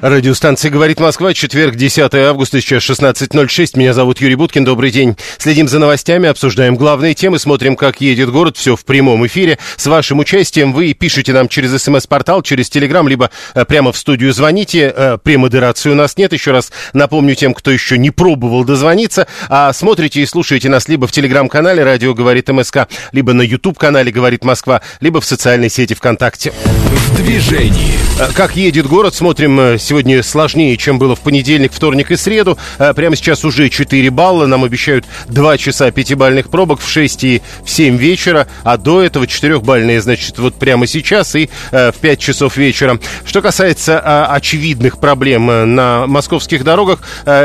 [0.00, 3.76] Радиостанция «Говорит Москва», четверг, 10 августа, сейчас 16.06.
[3.76, 5.16] Меня зовут Юрий Буткин, добрый день.
[5.38, 9.58] Следим за новостями, обсуждаем главные темы, смотрим, как едет город, все в прямом эфире.
[9.76, 14.32] С вашим участием вы пишите нам через смс-портал, через телеграм, либо э, прямо в студию
[14.32, 14.92] звоните.
[14.94, 19.26] Э, премодерации у нас нет, еще раз напомню тем, кто еще не пробовал дозвониться.
[19.48, 24.44] А смотрите и слушаете нас либо в телеграм-канале «Радио говорит МСК», либо на YouTube-канале «Говорит
[24.44, 26.52] Москва», либо в социальной сети ВКонтакте.
[26.52, 27.98] В движении.
[28.20, 32.58] Э, Как едет город, смотрим сегодня сложнее, чем было в понедельник, вторник и среду.
[32.78, 34.46] Э, Прямо сейчас уже 4 балла.
[34.46, 38.46] Нам обещают 2 часа пятибальных пробок в 6 и в 7 вечера.
[38.64, 42.98] А до этого 4-бальные, значит, вот прямо сейчас и э, в 5 часов вечера.
[43.24, 47.00] Что касается э, очевидных проблем э, на московских дорогах,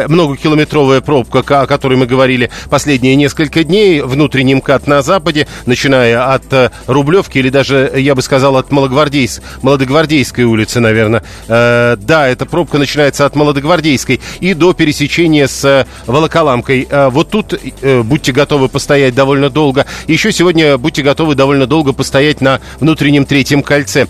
[0.08, 6.34] многокилометровая пробка, ка- о которой мы говорили последние несколько дней, внутренний МКАД на западе, начиная
[6.34, 6.44] от
[6.88, 11.24] Рублевки или даже, я бы сказал, от Малогвардейс, Молодогвардейской улицы, наверное.
[11.48, 16.88] Да, эта пробка начинается от Молодогвардейской и до пересечения с э, Волоколамкой.
[16.90, 19.86] Э, вот тут э, будьте готовы постоять довольно долго.
[20.08, 24.08] Еще сегодня будьте готовы довольно долго постоять на внутреннем третьем кольце.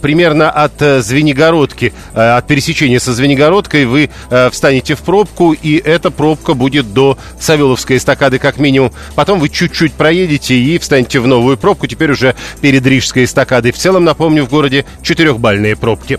[0.00, 4.10] Примерно от Звенигородки, от пересечения со Звенигородкой вы
[4.50, 8.92] встанете в пробку, и эта пробка будет до Савеловской эстакады как минимум.
[9.14, 13.72] Потом вы чуть-чуть проедете и встанете в новую пробку, теперь уже перед Рижской эстакадой.
[13.72, 16.18] В целом, напомню, в городе четырехбальные пробки.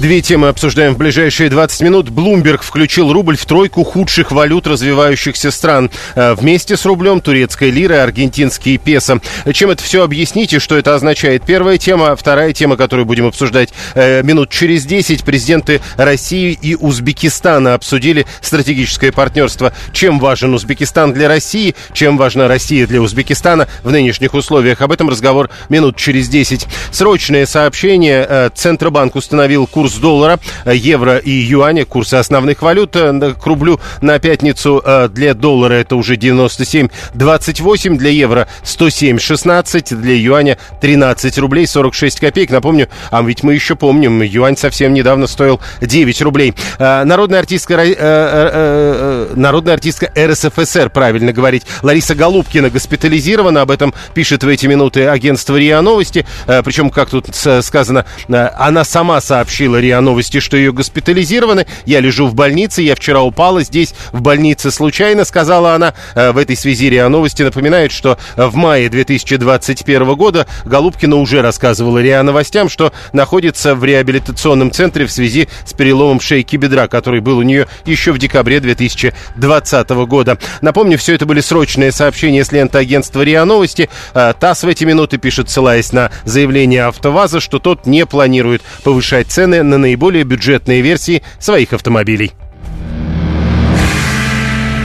[0.00, 2.08] Две темы обсуждаем в ближайшие 20 минут.
[2.10, 5.90] Блумберг включил рубль в тройку худших валют развивающихся стран.
[6.14, 9.20] Э, Вместе с рублем турецкая лира и аргентинские песо.
[9.52, 11.44] Чем это все объясните, что это означает?
[11.46, 12.16] Первая тема.
[12.16, 15.24] Вторая тема, которую будем обсуждать э, минут через 10.
[15.24, 19.72] Президенты России и Узбекистана обсудили стратегическое партнерство.
[19.92, 21.74] Чем важен Узбекистан для России?
[21.94, 24.82] Чем важна Россия для Узбекистана в нынешних условиях?
[24.82, 26.66] Об этом разговор минут через 10.
[26.90, 28.26] Срочное сообщение.
[28.28, 33.80] Э, Центробанк установил курс доллара, э, евро и юаня, курсы основных валют э, к рублю
[34.00, 34.82] на пятницу.
[34.84, 42.50] э, Для доллара это уже 97,28, для евро 107,16, для юаня 13 рублей 46 копеек.
[42.50, 46.54] Напомню, а ведь мы еще помним, юань совсем недавно стоил 9 рублей.
[46.78, 53.62] Народная артистка, Ро- народная артистка РСФСР, правильно говорить, Лариса Голубкина госпитализирована.
[53.62, 56.26] Об этом пишет в эти минуты агентство РИА Новости.
[56.46, 61.66] Причем, как тут сказано, она сама сообщила РИА Новости, что ее госпитализированы.
[61.84, 65.94] Я лежу в больнице, я вчера упала здесь в больнице случайно, сказала она.
[66.14, 71.42] Э, В этой связи РИА Новости напоминает, что э, в мае 2021 года Голубкина уже
[71.42, 77.20] рассказывала РИА Новостям, что находится в реабилитационном центре в связи с переломом шейки бедра, который
[77.20, 80.38] был у нее еще в декабре 2020 года.
[80.60, 83.88] Напомню, все это были срочные сообщения с ленты агентства РИА Новости.
[84.14, 89.28] Э, ТАСС в эти минуты пишет, ссылаясь на заявление АвтоВАЗа, что тот не планирует повышать
[89.28, 92.32] цены на наиболее бюджетные версии своих автомобилей.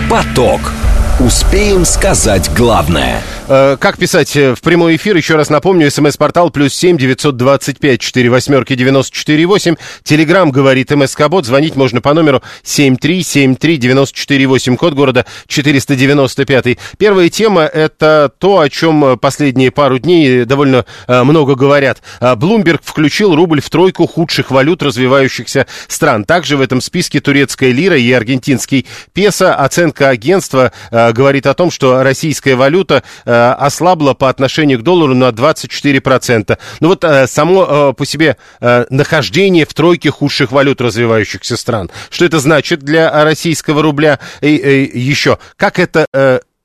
[0.09, 0.61] Поток.
[1.19, 3.21] Успеем сказать главное.
[3.49, 5.17] Э, Как писать э, в прямой эфир?
[5.17, 9.75] Еще раз напомню, смс-портал плюс семь девятьсот двадцать пять четыре восьмерки девяносто четыре восемь.
[10.03, 11.45] Телеграмм говорит МСК Бот.
[11.45, 14.77] Звонить можно по номеру семь три семь три девяносто четыре восемь.
[14.77, 16.79] Код города четыреста девяносто пятый.
[16.97, 22.01] Первая тема это то, о чем последние пару дней довольно э, много говорят.
[22.37, 26.23] Блумберг включил рубль в тройку худших валют развивающихся стран.
[26.23, 29.53] Также в этом списке турецкая лира и аргентинский песо.
[29.53, 30.71] Оценка агентства
[31.11, 36.57] говорит о том, что российская валюта э, ослабла по отношению к доллару на 24%.
[36.79, 41.89] Ну вот э, само э, по себе нахождение в тройке худших валют развивающихся стран.
[42.09, 44.19] Что это значит для российского рубля?
[44.41, 46.05] И, и еще, как это...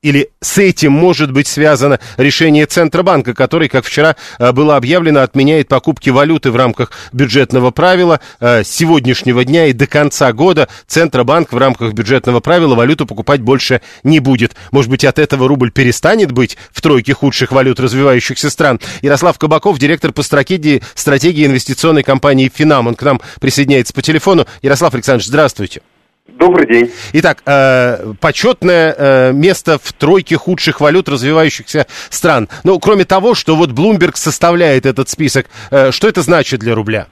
[0.05, 5.69] или с этим может быть связано решение Центробанка, который, как вчера э, было объявлено, отменяет
[5.69, 8.21] покупки валюты в рамках бюджетного правила.
[8.39, 13.81] Э, сегодняшнего дня и до конца года Центробанк в рамках бюджетного правила валюту покупать больше
[14.03, 14.55] не будет.
[14.73, 18.81] Может быть, от этого рубль перестанет быть в тройке худших валют развивающихся стран.
[19.01, 22.89] Ярослав Кабаков, директор по стратегии, стратегии инвестиционной компании «Финам».
[22.89, 24.47] Он к нам присоединяется по телефону.
[24.61, 25.81] Ярослав Александрович, здравствуйте.
[26.27, 26.91] Добрый день.
[27.13, 32.49] Итак, э, почетное э, место в тройке худших валют развивающихся стран.
[32.65, 37.09] Ну, кроме того, что вот Bloomberg составляет этот список, э, что это значит для рубля?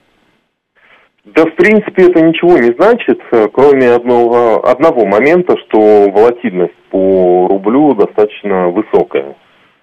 [1.27, 3.21] Да, в принципе, это ничего не значит,
[3.53, 9.37] кроме одного, одного момента, что волатильность по рублю достаточно высокая.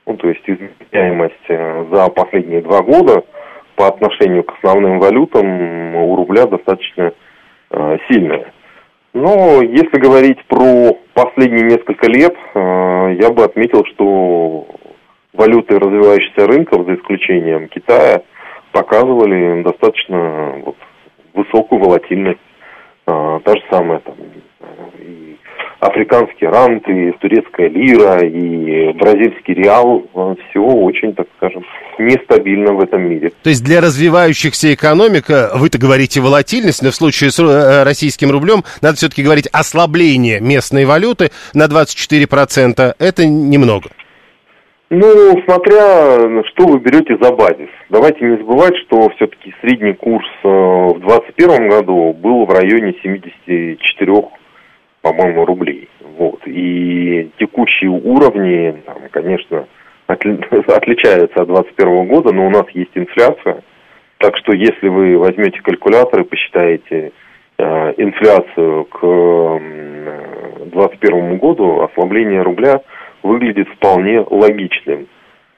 [0.07, 3.23] Ну, то есть изменяемость за последние два года
[3.75, 7.13] по отношению к основным валютам у рубля достаточно
[7.71, 8.51] э, сильная.
[9.13, 14.67] Но если говорить про последние несколько лет, э, я бы отметил, что
[15.33, 18.21] валюты развивающихся рынков, за исключением Китая,
[18.71, 20.75] показывали достаточно вот,
[21.33, 22.39] высокую волатильность.
[23.07, 24.15] А, та же самая там,
[24.99, 25.28] и
[25.79, 30.03] африканский рант, и турецкая лира, и бразильский реал.
[30.13, 31.63] А, Все очень, так скажем,
[31.97, 33.31] нестабильно в этом мире.
[33.43, 38.31] То есть для развивающихся экономик, э, вы-то говорите волатильность, но в случае с э, российским
[38.31, 42.95] рублем надо все-таки говорить ослабление местной валюты на 24%.
[42.99, 43.89] Это немного.
[44.91, 46.17] Ну, смотря
[46.47, 47.69] что вы берете за базис.
[47.89, 54.13] Давайте не забывать, что все-таки средний курс э, в 2021 году был в районе 74,
[55.01, 55.89] по-моему, рублей.
[56.17, 56.39] Вот.
[56.45, 59.67] И текущие уровни, там, конечно,
[60.07, 60.43] отли-
[60.75, 63.63] отличаются от 2021 года, но у нас есть инфляция.
[64.17, 67.11] Так что если вы возьмете калькулятор и посчитаете
[67.57, 68.99] э, инфляцию к
[70.71, 72.81] 2021 году, ослабление рубля–
[73.23, 75.07] выглядит вполне логичным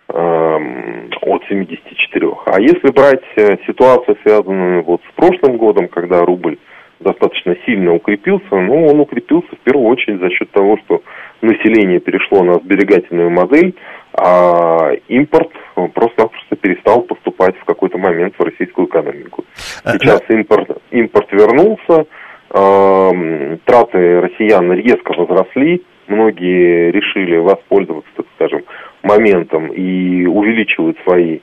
[0.09, 2.27] эм, от 74.
[2.45, 6.57] А если брать э, ситуацию, связанную вот с прошлым годом, когда рубль
[7.01, 11.01] достаточно сильно укрепился, ну, он укрепился в первую очередь за счет того, что
[11.41, 13.75] население перешло на сберегательную модель,
[14.13, 15.49] а импорт
[15.93, 19.45] просто-напросто перестал поступать в какой-то момент в российскую экономику.
[19.83, 22.05] А, Сейчас импорт, импорт вернулся,
[22.53, 28.63] э, траты россиян резко возросли, многие решили воспользоваться, так скажем,
[29.03, 31.39] моментом и увеличивают свои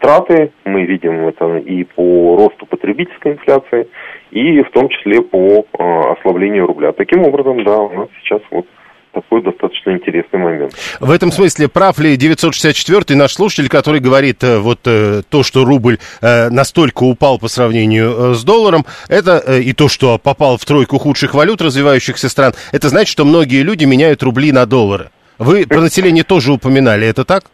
[0.00, 0.52] траты.
[0.64, 3.88] Мы видим это и по росту потребительской инфляции,
[4.30, 6.92] и в том числе по а, ослаблению рубля.
[6.92, 8.66] Таким образом, да, у нас сейчас вот
[9.12, 10.74] такой достаточно интересный момент.
[11.00, 15.64] В этом смысле прав ли 964-й наш слушатель, который говорит, э, вот э, то, что
[15.64, 20.98] рубль э, настолько упал по сравнению с долларом, это и то, что попал в тройку
[20.98, 25.10] худших валют развивающихся стран, это значит, что многие люди меняют рубли на доллары.
[25.38, 27.44] Вы про население тоже упоминали, это так?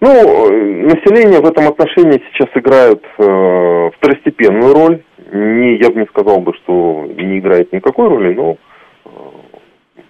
[0.00, 5.02] Ну, население в этом отношении сейчас играет э, второстепенную роль.
[5.32, 8.56] Не, я бы не сказал бы, что не играет никакой роли, но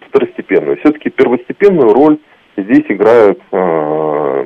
[0.08, 0.78] второстепенную.
[0.78, 2.18] Все-таки первостепенную роль
[2.56, 4.44] здесь играют э,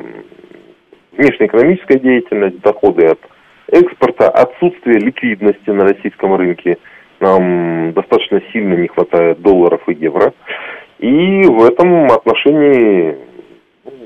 [1.13, 3.21] внешнеэкономическая деятельность, доходы от
[3.69, 6.79] экспорта, отсутствие ликвидности на российском рынке.
[7.21, 10.33] Нам достаточно сильно не хватает долларов и евро.
[10.99, 13.17] И в этом отношении,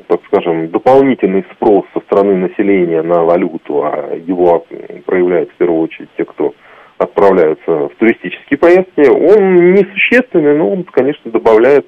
[0.06, 4.66] так скажем, дополнительный спрос со стороны населения на валюту, а его
[5.06, 6.54] проявляют в первую очередь те, кто
[6.98, 11.86] отправляются в туристические поездки, он несущественный, но он, конечно, добавляет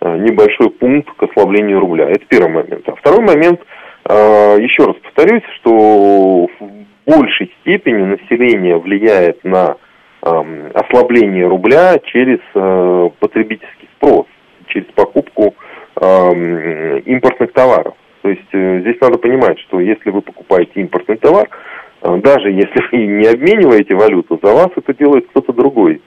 [0.00, 2.08] э, небольшой пункт к ослаблению рубля.
[2.08, 2.88] Это первый момент.
[2.88, 3.60] А второй момент,
[4.08, 4.12] э,
[4.60, 9.76] еще раз повторюсь, что в большей степени население влияет на
[10.22, 14.26] эм, ослабление рубля через э, потребительский спрос,
[14.68, 15.54] через покупку
[16.00, 17.94] эм, импортных товаров.
[18.22, 21.46] То есть здесь надо понимать, что если вы покупаете импортный товар,
[22.00, 26.00] а, даже если вы не обмениваете валюту, за вас это делает кто-то другой,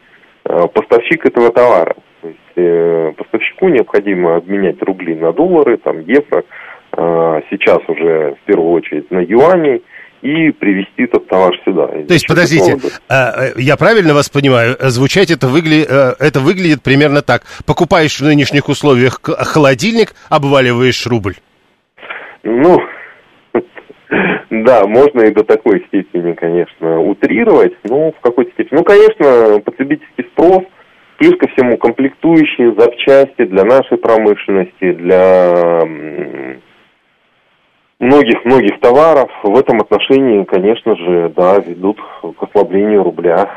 [0.45, 1.95] а, поставщик этого товара.
[2.21, 6.43] То есть э, поставщику необходимо обменять рубли на доллары, там евро,
[6.91, 9.83] сейчас уже в первую очередь на юани,
[10.27, 11.87] и привезти этот товар сюда.
[11.87, 12.77] То есть, подождите,
[13.09, 15.85] э, я правильно вас понимаю, звучать это, выгля...
[15.87, 17.43] Э, это выглядит примерно так.
[17.65, 21.35] Покупаешь в нынешних условиях холодильник, обваливаешь рубль.
[22.43, 22.81] Ну,
[24.49, 28.79] да, можно и до такой степени, конечно, утрировать, но в какой-то степени.
[28.79, 30.63] Ну, конечно, потребительский спрос,
[31.19, 35.81] плюс ко всему комплектующие, запчасти для нашей промышленности, для
[37.99, 43.49] многих-многих товаров в этом отношении, конечно же, да, ведут к ослаблению рубля.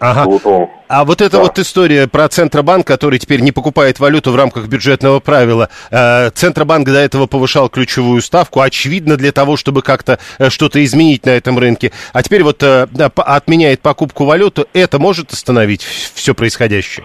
[0.00, 0.24] Ага.
[0.24, 0.42] Вот
[0.88, 1.42] а вот эта да.
[1.42, 5.68] вот история про Центробанк, который теперь не покупает валюту в рамках бюджетного правила.
[5.90, 11.26] Э, Центробанк до этого повышал ключевую ставку, очевидно, для того, чтобы как-то э, что-то изменить
[11.26, 11.92] на этом рынке.
[12.14, 12.86] А теперь вот э,
[13.16, 14.64] отменяет покупку валюты.
[14.72, 17.04] Это может остановить все происходящее?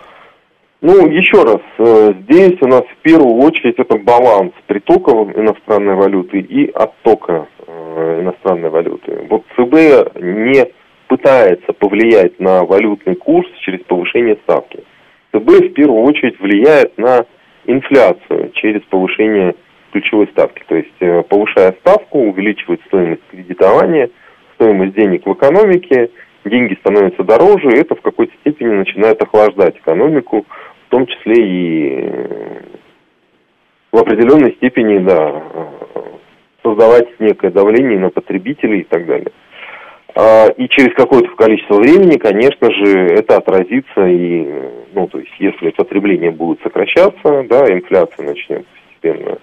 [0.87, 1.61] Ну, еще раз,
[2.21, 7.47] здесь у нас в первую очередь это баланс притока иностранной валюты и оттока
[7.87, 9.25] иностранной валюты.
[9.27, 10.63] Вот ЦБ не
[11.07, 14.83] пытается повлиять на валютный курс через повышение ставки.
[15.33, 17.25] ЦБ в первую очередь влияет на
[17.65, 19.55] инфляцию через повышение
[19.91, 20.63] ключевой ставки.
[20.67, 24.11] То есть э, повышая ставку, увеличивает стоимость кредитования,
[24.53, 26.11] стоимость денег в экономике,
[26.45, 30.45] деньги становятся дороже, и это в какой-то степени начинает охлаждать экономику,
[30.87, 32.09] в том числе и
[33.91, 35.43] в определенной степени, да,
[36.63, 39.31] создавать некое давление на потребителей и так далее.
[40.15, 44.47] А, и через какое-то количество времени, конечно же, это отразится и,
[44.93, 49.37] ну, то есть, если потребление будет сокращаться, да, инфляция начнет постепенно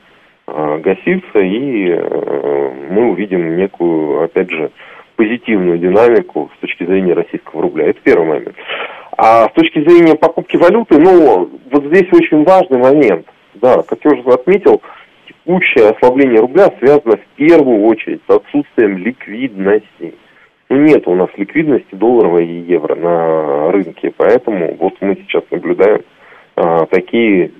[0.46, 4.70] а, гаситься, и э, мы увидим некую, опять же,
[5.16, 7.88] позитивную динамику с точки зрения российского рубля.
[7.88, 8.54] Это первый момент.
[9.16, 13.26] А с точки зрения покупки валюты, ну, вот здесь очень важный момент.
[13.54, 14.82] Да, как я уже отметил,
[15.26, 20.14] текущее ослабление рубля связано в первую очередь с отсутствием ликвидности.
[20.68, 26.02] Ну, нет у нас ликвидности долларовой и евро на рынке, поэтому вот мы сейчас наблюдаем
[26.56, 27.50] а, такие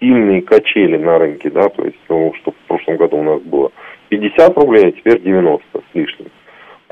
[0.00, 3.70] сильные качели на рынке, да, то есть, ну, что в прошлом году у нас было
[4.08, 6.26] 50 рублей, а теперь 90 с лишним.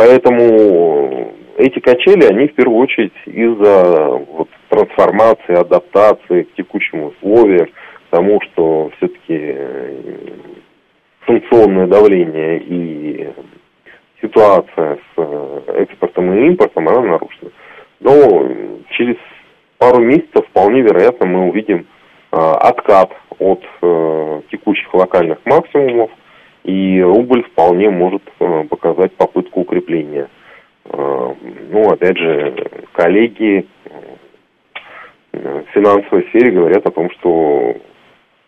[0.00, 8.10] Поэтому эти качели, они в первую очередь из-за вот, трансформации, адаптации к текущим условиям, к
[8.10, 9.96] тому, что все-таки э,
[11.26, 13.28] санкционное давление и
[14.22, 17.50] ситуация с э, экспортом и импортом, она нарушена.
[18.00, 18.48] Но
[18.96, 19.16] через
[19.76, 21.80] пару месяцев вполне вероятно мы увидим
[22.32, 23.62] э, откат от
[24.50, 26.10] текущих локальных максимумов,
[26.64, 30.28] и рубль вполне может э, показать попытку укрепления.
[30.84, 31.34] Э,
[31.70, 32.54] ну, опять же,
[32.92, 37.76] коллеги э, в финансовой сфере говорят о том, что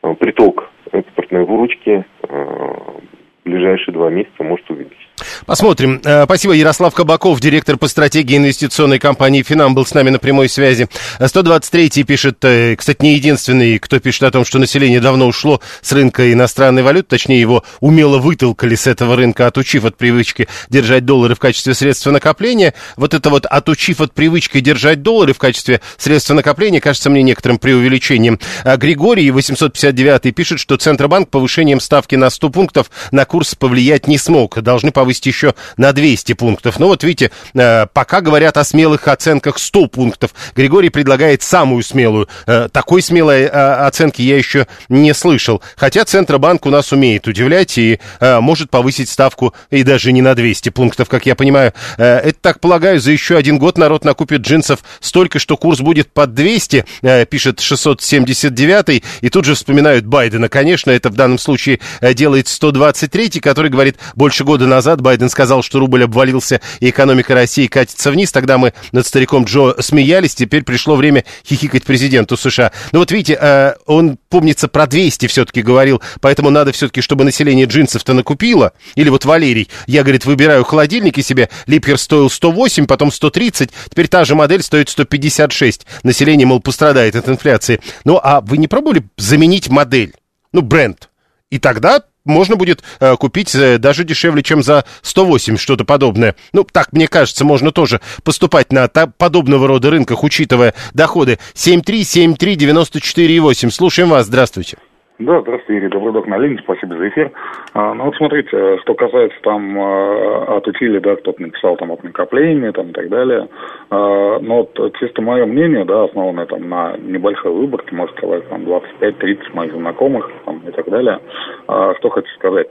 [0.02, 5.01] э, приток экспортной выручки э, в ближайшие два месяца может увеличиться.
[5.46, 6.00] Посмотрим.
[6.04, 6.52] Э, спасибо.
[6.54, 10.88] Ярослав Кабаков, директор по стратегии инвестиционной компании «Финам», был с нами на прямой связи.
[11.18, 15.92] 123-й пишет, э, кстати, не единственный, кто пишет о том, что население давно ушло с
[15.92, 21.34] рынка иностранной валюты, точнее, его умело вытолкали с этого рынка, отучив от привычки держать доллары
[21.34, 22.74] в качестве средства накопления.
[22.96, 27.58] Вот это вот отучив от привычки держать доллары в качестве средства накопления, кажется мне некоторым
[27.58, 28.38] преувеличением.
[28.64, 34.18] А Григорий, 859-й, пишет, что Центробанк повышением ставки на 100 пунктов на курс повлиять не
[34.18, 34.60] смог.
[34.60, 36.78] Должны повысить повысить еще на 200 пунктов.
[36.78, 40.30] Но вот видите, э, пока говорят о смелых оценках 100 пунктов.
[40.56, 42.28] Григорий предлагает самую смелую.
[42.46, 45.62] Э, такой смелой э, оценки я еще не слышал.
[45.76, 50.70] Хотя Центробанк у нас умеет удивлять и может повысить ставку и даже не на 200
[50.70, 51.72] пунктов, как я понимаю.
[51.96, 56.34] Это, так полагаю, за еще один год народ накупит джинсов столько, что курс будет под
[56.34, 56.84] 200,
[57.28, 60.48] пишет 679 и тут же вспоминают Байдена.
[60.48, 65.78] Конечно, это в данном случае делает 123 который говорит, больше года назад Байден сказал, что
[65.78, 68.32] рубль обвалился и экономика России катится вниз.
[68.32, 70.34] Тогда мы над стариком Джо смеялись.
[70.34, 72.72] Теперь пришло время хихикать президенту США.
[72.92, 76.00] Ну вот видите, э, он, помнится, про 200 все-таки говорил.
[76.20, 78.72] Поэтому надо все-таки, чтобы население джинсов-то накупило.
[78.94, 79.68] Или вот Валерий.
[79.86, 81.50] Я, говорит, выбираю холодильники себе.
[81.66, 83.70] Липкер стоил 108, потом 130.
[83.90, 85.86] Теперь та же модель стоит 156.
[86.02, 87.80] Население, мол, пострадает от инфляции.
[88.04, 90.14] Ну а вы не пробовали заменить модель?
[90.52, 91.08] Ну, бренд.
[91.50, 96.34] И тогда можно будет э, купить э, даже дешевле, чем за 108 что-то подобное.
[96.52, 101.38] Ну, так, мне кажется, можно тоже поступать на та, подобного рода рынках, учитывая доходы.
[101.54, 103.70] 7373948.
[103.70, 104.26] Слушаем вас.
[104.26, 104.78] Здравствуйте.
[105.18, 107.30] Да, здравствуйте, Юрий Добродок на линии, спасибо за эфир.
[107.74, 112.02] А, ну вот смотрите, что касается там а, от утили, да, кто-то написал там от
[112.02, 113.46] накопления там и так далее.
[113.90, 118.62] А, но вот чисто мое мнение, да, основанное там на небольшой выборке, может сказать, там
[118.62, 121.20] 25-30 моих знакомых там и так далее.
[121.68, 122.68] А, что хочу сказать.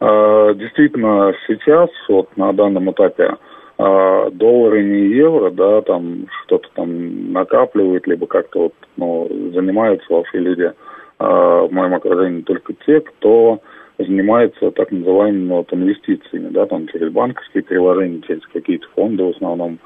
[0.00, 3.36] Действительно, сейчас, вот на данном этапе,
[3.76, 10.72] доллары не евро, да, там что-то там накапливает, либо как-то вот, ну, занимаются вообще люди
[11.20, 13.60] в моем окружении только те, кто
[13.98, 19.78] занимается так называемыми вот, инвестициями, да, там через банковские приложения, через какие-то фонды в основном.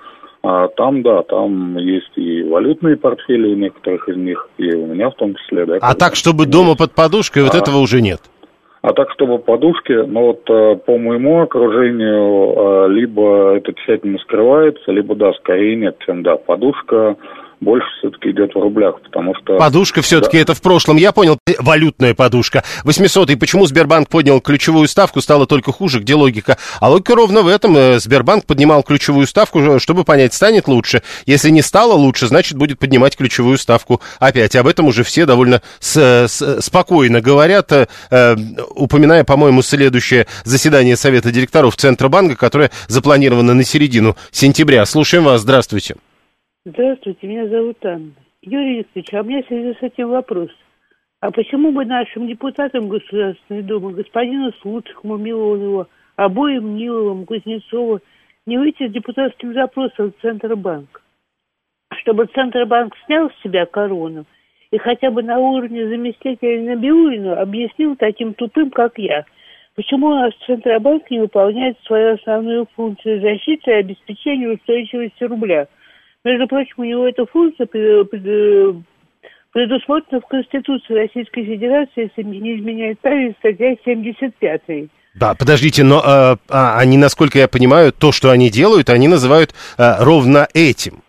[0.42, 5.10] А там, да, там есть и валютные портфели у некоторых из них, и у меня
[5.10, 5.78] в том числе, да.
[5.80, 8.20] А так, чтобы дома под подушкой, а, вот этого уже нет?
[8.82, 14.92] А так, чтобы подушки, ну вот э, по моему окружению, э, либо это тщательно скрывается,
[14.92, 17.16] либо да, скорее нет, чем да, подушка
[17.64, 19.56] больше все-таки идет в рублях, потому что...
[19.56, 20.42] Подушка все-таки да.
[20.42, 22.62] это в прошлом, я понял, валютная подушка.
[22.84, 26.58] 800 и почему Сбербанк поднял ключевую ставку, стало только хуже, где логика?
[26.80, 27.76] А логика ровно в этом.
[27.76, 31.02] Э, Сбербанк поднимал ключевую ставку, чтобы понять, станет лучше.
[31.26, 34.54] Если не стало лучше, значит будет поднимать ключевую ставку опять.
[34.56, 38.36] Об этом уже все довольно с, с, спокойно говорят, э, э,
[38.74, 44.84] упоминая, по-моему, следующее заседание Совета директоров Центробанка, которое запланировано на середину сентября.
[44.84, 45.96] Слушаем вас, здравствуйте.
[46.66, 48.12] Здравствуйте, меня зовут Анна.
[48.40, 50.48] Юрий Викторович, а у меня в связи с этим вопрос.
[51.20, 58.00] А почему бы нашим депутатам Государственной Думы, господину Слуцкому, Милонову, обоим Ниловым, Кузнецову,
[58.46, 61.02] не выйти с депутатским запросом в Центробанк,
[62.00, 64.24] чтобы Центробанк снял с себя корону
[64.70, 69.26] и хотя бы на уровне заместителя Набиулина объяснил таким тупым, как я,
[69.76, 75.68] почему у Центробанк не выполняет свою основную функцию защиты и обеспечения устойчивости рубля.
[76.24, 83.36] Между прочим, у него эта функция предусмотрена в Конституции Российской Федерации, если не изменяет память,
[83.38, 84.62] статья 75.
[85.14, 89.54] Да, подождите, но э, а, они, насколько я понимаю, то, что они делают, они называют
[89.78, 91.02] э, ровно этим.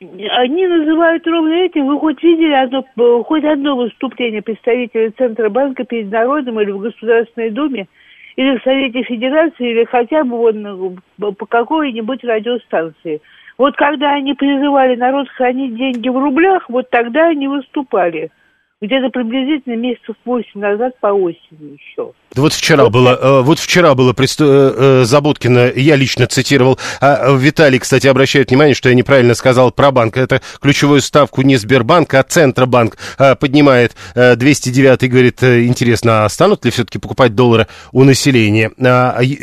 [0.00, 1.86] Они называют ровно этим.
[1.86, 2.84] Вы хоть видели одно,
[3.24, 7.88] хоть одно выступление представителя Центробанка перед народом или в Государственной Думе,
[8.36, 13.20] или в Совете Федерации, или хотя бы вон, по какой-нибудь радиостанции.
[13.58, 18.30] Вот когда они призывали народ хранить деньги в рублях, вот тогда они выступали.
[18.80, 22.12] Где-то приблизительно месяцев восемь назад по осени еще.
[22.32, 24.14] Да вот вчера вот было, э, вот вчера было.
[24.16, 26.78] Э, э, Заботкина, я лично цитировал.
[27.00, 30.16] А Виталий, кстати, обращает внимание, что я неправильно сказал про банк.
[30.16, 32.98] Это ключевую ставку не Сбербанк, а Центробанк
[33.40, 38.70] поднимает 209 говорит, интересно, а станут ли все-таки покупать доллары у населения?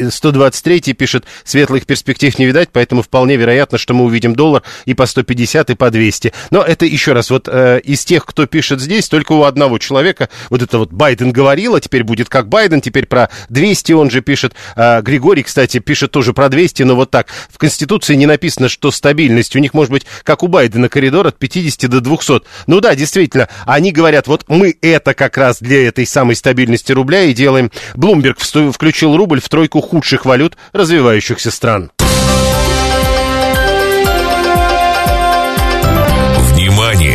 [0.10, 4.94] 123 а, пишет, светлых перспектив не видать, поэтому вполне вероятно, что мы увидим доллар и
[4.94, 6.34] по 150, и по 200.
[6.52, 10.62] Но это еще раз, вот из тех, кто пишет здесь, только у одного человека, вот
[10.62, 14.54] это вот Байден говорил, а теперь будет как Байден, теперь про 200 он же пишет.
[14.76, 17.28] А, Григорий, кстати, пишет тоже про 200, но вот так.
[17.50, 19.56] В Конституции не написано, что стабильность.
[19.56, 22.42] У них может быть, как у Байдена, коридор от 50 до 200.
[22.68, 27.24] Ну да, действительно, они говорят, вот мы это как раз для этой самой стабильности рубля
[27.24, 27.72] и делаем.
[27.96, 31.92] Блумберг включил рубль в тройку худших валют развивающихся стран.
[36.52, 37.15] Внимание!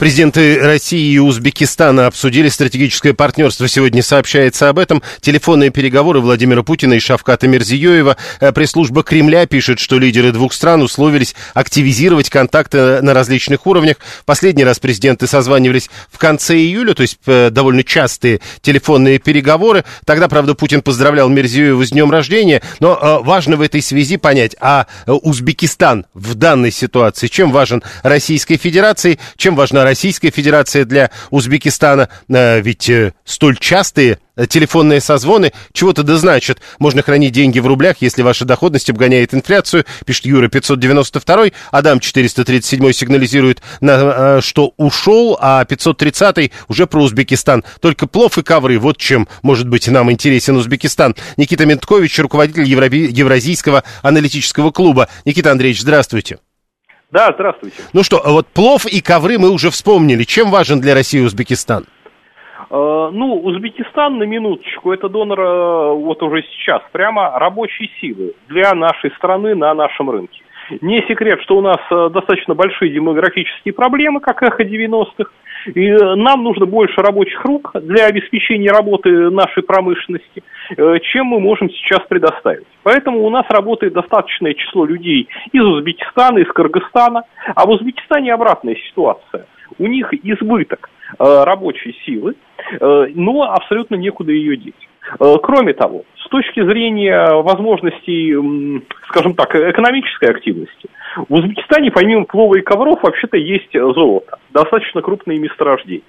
[0.00, 3.68] Президенты России и Узбекистана обсудили стратегическое партнерство.
[3.68, 5.02] Сегодня сообщается об этом.
[5.20, 8.16] Телефонные переговоры Владимира Путина и Шавката Мирзиёева.
[8.40, 13.96] Э, пресс-служба Кремля пишет, что лидеры двух стран условились активизировать контакты на различных уровнях.
[14.24, 19.84] Последний раз президенты созванивались в конце июля, то есть э, довольно частые телефонные переговоры.
[20.06, 22.62] Тогда, правда, Путин поздравлял Мирзиёева с днем рождения.
[22.80, 28.56] Но э, важно в этой связи понять, а Узбекистан в данной ситуации чем важен Российской
[28.56, 35.52] Федерации, чем важна Российская Федерация для Узбекистана, э, ведь э, столь частые э, телефонные созвоны
[35.72, 36.60] чего-то да значат.
[36.78, 42.92] Можно хранить деньги в рублях, если ваша доходность обгоняет инфляцию, пишет Юра 592, Адам 437
[42.92, 47.64] сигнализирует, на, что ушел, а 530 уже про Узбекистан.
[47.80, 51.16] Только плов и ковры, вот чем может быть нам интересен Узбекистан.
[51.36, 55.08] Никита Менткович, руководитель Евразийского аналитического клуба.
[55.24, 56.38] Никита Андреевич, здравствуйте.
[57.10, 57.82] Да, здравствуйте.
[57.92, 60.22] Ну что, вот плов и ковры мы уже вспомнили.
[60.22, 61.84] Чем важен для России Узбекистан?
[62.70, 68.74] Э, ну, Узбекистан, на минуточку, это донор э, вот уже сейчас, прямо рабочей силы для
[68.74, 70.40] нашей страны на нашем рынке.
[70.80, 75.30] Не секрет, что у нас э, достаточно большие демографические проблемы, как эхо 90-х,
[75.74, 80.42] и э, нам нужно больше рабочих рук для обеспечения работы нашей промышленности,
[80.76, 82.66] э, чем мы можем сейчас предоставить.
[82.84, 88.76] Поэтому у нас работает достаточное число людей из Узбекистана, из Кыргызстана, а в Узбекистане обратная
[88.88, 89.46] ситуация.
[89.78, 92.34] У них избыток рабочей силы,
[92.80, 94.89] но абсолютно некуда ее деть.
[95.18, 98.34] Кроме того, точки зрения возможностей,
[99.08, 100.88] скажем так, экономической активности,
[101.28, 106.02] в Узбекистане помимо плова и ковров вообще-то есть золото, достаточно крупные месторождения.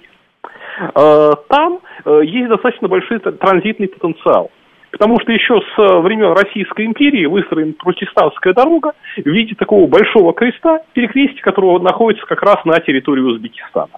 [0.94, 4.50] Э, там э, есть достаточно большой транзитный потенциал.
[4.90, 10.80] Потому что еще с времен Российской империи выстроена протестантская дорога в виде такого большого креста,
[10.92, 13.94] перекрестие которого находится как раз на территории Узбекистана.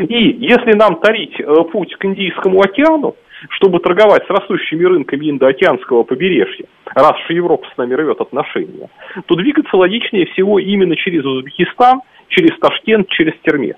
[0.00, 3.16] И если нам тарить э, путь к Индийскому океану,
[3.50, 8.88] чтобы торговать с растущими рынками Индоокеанского побережья, раз уж Европа с нами рвет отношения,
[9.26, 13.76] то двигаться логичнее всего именно через Узбекистан, через Ташкент, через Термес.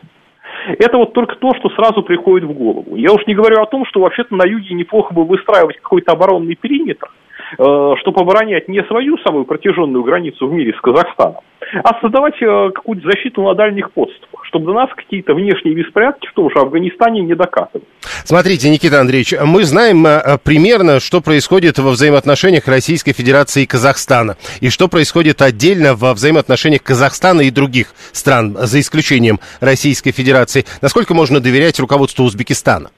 [0.78, 2.96] Это вот только то, что сразу приходит в голову.
[2.96, 6.54] Я уж не говорю о том, что вообще-то на юге неплохо бы выстраивать какой-то оборонный
[6.54, 7.10] периметр,
[7.56, 11.40] чтобы оборонять не свою самую протяженную границу в мире с Казахстаном,
[11.82, 16.32] а создавать э, какую-то защиту на дальних подступах, чтобы до нас какие-то внешние беспорядки в
[16.34, 17.86] том же Афганистане не докатывали.
[18.24, 24.36] Смотрите, Никита Андреевич, мы знаем э, примерно, что происходит во взаимоотношениях Российской Федерации и Казахстана,
[24.60, 30.64] и что происходит отдельно во взаимоотношениях Казахстана и других стран, за исключением Российской Федерации.
[30.82, 32.90] Насколько можно доверять руководству Узбекистана?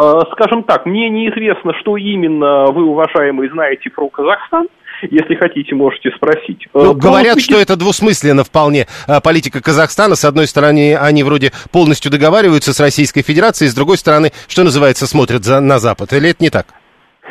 [0.00, 4.68] Э, скажем так, мне неизвестно, что именно вы, уважаемые, знаете про Казахстан.
[5.02, 6.68] Если хотите, можете спросить.
[6.72, 8.86] Ну, говорят, что это двусмысленно вполне
[9.22, 10.14] политика Казахстана.
[10.14, 15.06] С одной стороны, они вроде полностью договариваются с Российской Федерацией, с другой стороны, что называется,
[15.06, 16.14] смотрят за, на Запад.
[16.14, 16.68] Или это не так?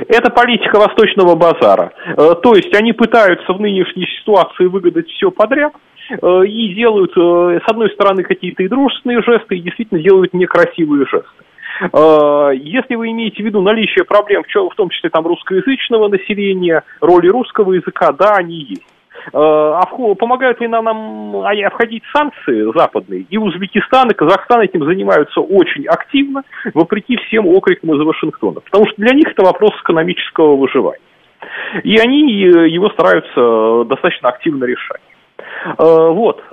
[0.08, 1.92] Это политика восточного базара.
[2.16, 5.74] То есть они пытаются в нынешней ситуации выгадать все подряд,
[6.12, 11.46] и делают, с одной стороны, какие-то и дружественные жесты, и действительно делают некрасивые жесты.
[11.82, 17.28] Э, если вы имеете в виду наличие проблем, в том числе там русскоязычного населения, роли
[17.28, 18.86] русского языка, да, они есть.
[19.28, 19.86] Э, а
[20.18, 23.26] помогают ли нам, нам обходить санкции западные?
[23.30, 28.60] И Узбекистан, и Казахстан этим занимаются очень активно, вопреки всем окрикам из Вашингтона.
[28.62, 31.00] Потому что для них это вопрос экономического выживания.
[31.84, 35.02] И они э, его стараются достаточно активно решать.
[35.78, 36.44] Вот,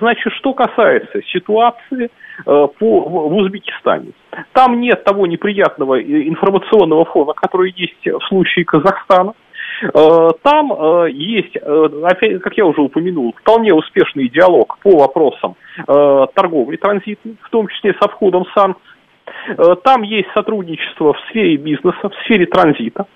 [0.00, 2.10] значит, что касается ситуации
[2.46, 4.12] Э, по, в Узбекистане.
[4.52, 9.34] Там нет того неприятного информационного фона, который есть в случае Казахстана.
[9.82, 17.36] Э, там э, есть, как я уже упомянул, вполне успешный диалог по вопросам торговли транзитной,
[17.42, 18.89] в том числе со входом санкций.
[19.84, 23.06] Там есть сотрудничество в сфере бизнеса, в сфере транзита.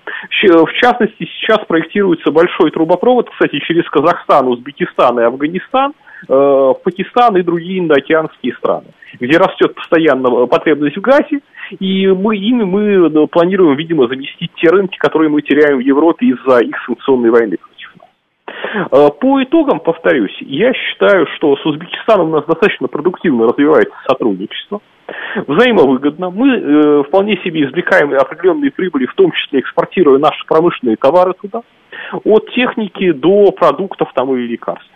[0.41, 5.93] В частности, сейчас проектируется большой трубопровод, кстати, через Казахстан, Узбекистан и Афганистан–
[6.27, 8.87] Э, Пакистан и другие индоокеанские страны,
[9.19, 11.41] где растет постоянно потребность в газе,
[11.79, 16.27] и мы ими мы э, планируем, видимо, заместить те рынки, которые мы теряем в Европе
[16.27, 17.55] из-за их санкционной войны.
[17.55, 17.74] Э,
[19.19, 24.81] по итогам, повторюсь, я считаю, что с Узбекистаном у нас достаточно продуктивно развивается сотрудничество,
[25.47, 26.29] взаимовыгодно.
[26.29, 31.61] Мы э, вполне себе извлекаем определенные прибыли, в том числе экспортируя наши промышленные товары туда,
[32.23, 34.89] от техники до продуктов там и лекарств.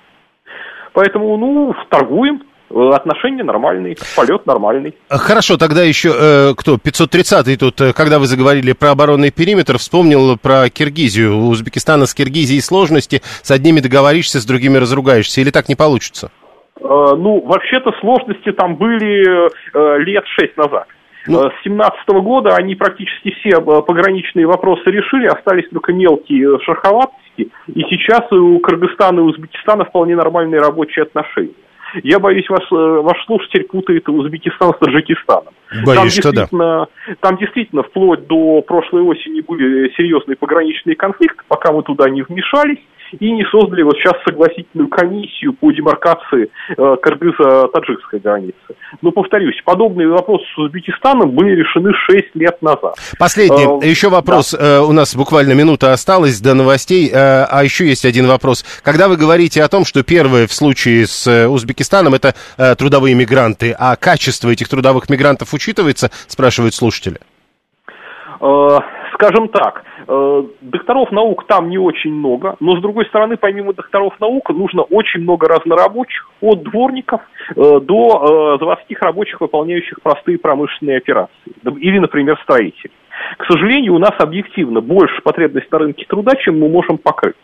[0.93, 4.95] Поэтому, ну, торгуем, э, отношения нормальные, полет нормальный.
[5.09, 10.37] Хорошо, тогда еще э, кто, 530-й тут, э, когда вы заговорили про оборонный периметр, вспомнил
[10.37, 11.37] про Киргизию.
[11.37, 16.31] У Узбекистана с Киргизией сложности, с одними договоришься, с другими разругаешься, или так не получится?
[16.79, 20.87] Э, ну, вообще-то сложности там были э, лет шесть назад.
[21.27, 21.39] Ну...
[21.39, 27.49] С 2017 года они практически все пограничные вопросы решили, остались только мелкие шероховатости.
[27.67, 31.53] И сейчас у Кыргызстана и Узбекистана вполне нормальные рабочие отношения.
[32.03, 35.53] Я боюсь, ваш, э, ваш слушатель путает Узбекистан с Таджикистаном.
[35.85, 36.87] Боюсь, там что да.
[37.19, 42.79] Там действительно вплоть до прошлой осени были серьезные пограничные конфликты, пока мы туда не вмешались
[43.19, 48.55] и не создали вот сейчас согласительную комиссию по демаркации э, кыргызо-таджикской границы.
[49.01, 52.95] Но, повторюсь, подобные вопросы с Узбекистаном были решены 6 лет назад.
[53.17, 54.51] Последний, э, еще вопрос.
[54.51, 54.77] Да.
[54.77, 58.63] Э, у нас буквально минута осталась до новостей, э, а еще есть один вопрос.
[58.83, 63.15] Когда вы говорите о том, что первое в случае с э, Узбекистаном это э, трудовые
[63.15, 67.17] мигранты, а качество этих трудовых мигрантов учитывается, спрашивают слушатели?
[68.41, 68.79] Э,
[69.13, 74.17] скажем так, э, докторов наук там не очень много, но с другой стороны, помимо докторов
[74.21, 77.21] наук, нужно очень много разнорабочих, от дворников
[77.55, 81.33] э, до заводских рабочих, выполняющих простые промышленные операции,
[81.79, 82.93] или, например, строителей.
[83.37, 87.35] К сожалению, у нас объективно больше потребность на рынке труда, чем мы можем покрыть.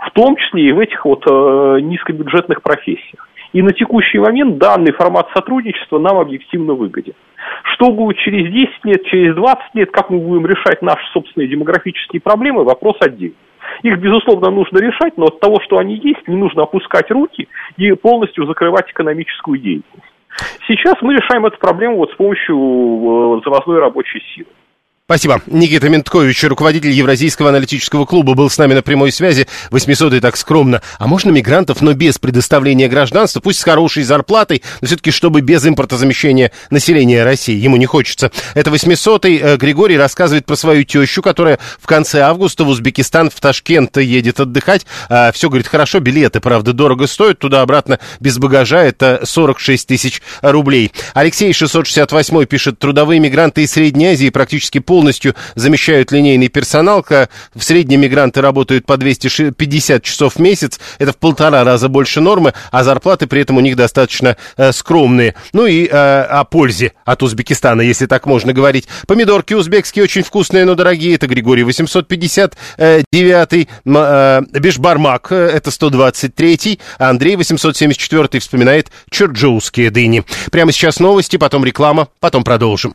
[0.00, 3.28] В том числе и в этих вот низкобюджетных профессиях.
[3.52, 7.14] И на текущий момент данный формат сотрудничества нам объективно выгоден.
[7.74, 12.20] Что будет через 10 лет, через 20 лет, как мы будем решать наши собственные демографические
[12.20, 13.36] проблемы, вопрос отдельный.
[13.82, 17.92] Их, безусловно, нужно решать, но от того, что они есть, не нужно опускать руки и
[17.92, 20.08] полностью закрывать экономическую деятельность.
[20.66, 24.48] Сейчас мы решаем эту проблему вот с помощью э, завозной рабочей силы.
[25.04, 25.42] Спасибо.
[25.48, 29.48] Никита Менткович, руководитель Евразийского аналитического клуба, был с нами на прямой связи.
[29.72, 30.80] 800 и так скромно.
[30.98, 35.66] А можно мигрантов, но без предоставления гражданства, пусть с хорошей зарплатой, но все-таки чтобы без
[35.66, 37.56] импортозамещения населения России.
[37.56, 38.30] Ему не хочется.
[38.54, 39.38] Это 800-й.
[39.38, 44.38] Э, Григорий рассказывает про свою тещу, которая в конце августа в Узбекистан, в Ташкент едет
[44.38, 44.86] отдыхать.
[45.08, 47.40] А, все, говорит, хорошо, билеты, правда, дорого стоят.
[47.40, 50.92] Туда-обратно без багажа это 46 тысяч рублей.
[51.12, 57.02] Алексей 668 пишет, трудовые мигранты из Средней Азии практически полностью замещают линейный персонал.
[57.08, 60.78] В среднем мигранты работают по 250 часов в месяц.
[60.98, 65.34] Это в полтора раза больше нормы, а зарплаты при этом у них достаточно э, скромные.
[65.54, 68.86] Ну и э, о пользе от Узбекистана, если так можно говорить.
[69.06, 71.14] Помидорки узбекские очень вкусные, но дорогие.
[71.14, 80.22] Это Григорий 859, э, Бешбармак, э, это 123, а Андрей 874 вспоминает черджоуские дыни.
[80.50, 82.94] Прямо сейчас новости, потом реклама, потом продолжим.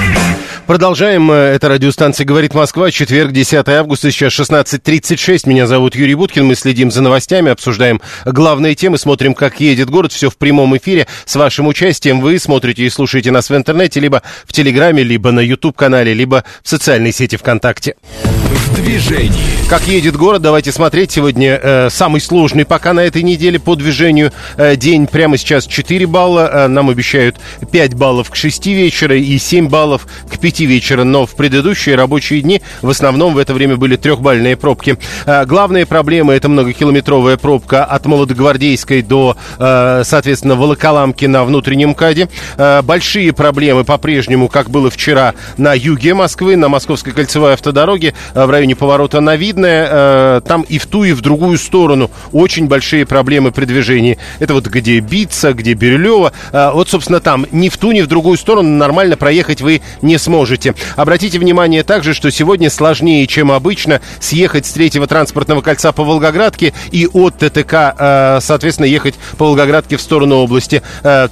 [0.71, 1.29] Продолжаем.
[1.29, 2.91] Это радиостанция «Говорит Москва».
[2.91, 5.41] Четверг, 10 августа, сейчас 16.36.
[5.49, 6.45] Меня зовут Юрий Буткин.
[6.45, 10.13] Мы следим за новостями, обсуждаем главные темы, смотрим, как едет город.
[10.13, 11.07] Все в прямом эфире.
[11.25, 15.41] С вашим участием вы смотрите и слушаете нас в интернете, либо в Телеграме, либо на
[15.41, 17.97] YouTube-канале, либо в социальной сети ВКонтакте.
[18.31, 19.67] В движении.
[19.69, 21.11] Как едет город, давайте смотреть.
[21.11, 25.07] Сегодня э, самый сложный пока на этой неделе по движению э, день.
[25.07, 26.49] Прямо сейчас 4 балла.
[26.51, 27.37] Э, нам обещают
[27.71, 31.03] 5 баллов к 6 вечера и 7 баллов к 5 вечера.
[31.03, 34.97] Но в предыдущие рабочие дни в основном в это время были трехбальные пробки.
[35.25, 42.29] Э, главные проблемы это многокилометровая пробка от Молодогвардейской до, э, соответственно, Волоколамки на внутреннем КАДе.
[42.57, 48.49] Э, большие проблемы по-прежнему, как было вчера на юге Москвы, на Московской кольцевой автодороге в
[48.49, 50.41] районе поворота на Видное.
[50.41, 54.17] Там и в ту, и в другую сторону очень большие проблемы при движении.
[54.39, 56.31] Это вот где Бица, где Бирюлева.
[56.51, 60.50] Вот, собственно, там ни в ту, ни в другую сторону нормально проехать вы не сможете.
[60.95, 66.73] Обратите внимание также, что сегодня сложнее, чем обычно, съехать с третьего транспортного кольца по Волгоградке
[66.91, 70.81] и от ТТК, соответственно, ехать по Волгоградке в сторону области.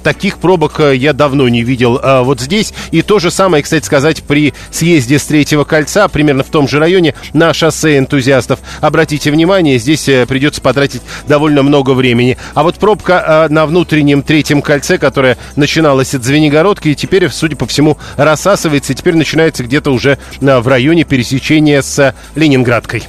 [0.02, 2.72] Таких пробок я давно не видел вот здесь.
[2.90, 6.78] И то же самое, кстати сказать, при съезде с третьего кольца, примерно в том же
[6.78, 8.60] районе, на шоссе энтузиастов.
[8.80, 12.36] Обратите внимание, здесь э, придется потратить довольно много времени.
[12.54, 17.66] А вот пробка э, на внутреннем третьем кольце, которая начиналась от Звенигородки, теперь, судя по
[17.66, 23.02] всему, рассасывается и теперь начинается где-то уже э, в районе пересечения с Ленинградкой.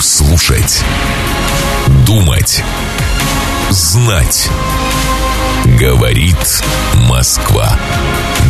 [0.00, 0.82] Слушать.
[2.06, 2.62] Думать.
[3.70, 4.48] Знать.
[5.78, 6.62] Говорит
[7.08, 7.78] Москва.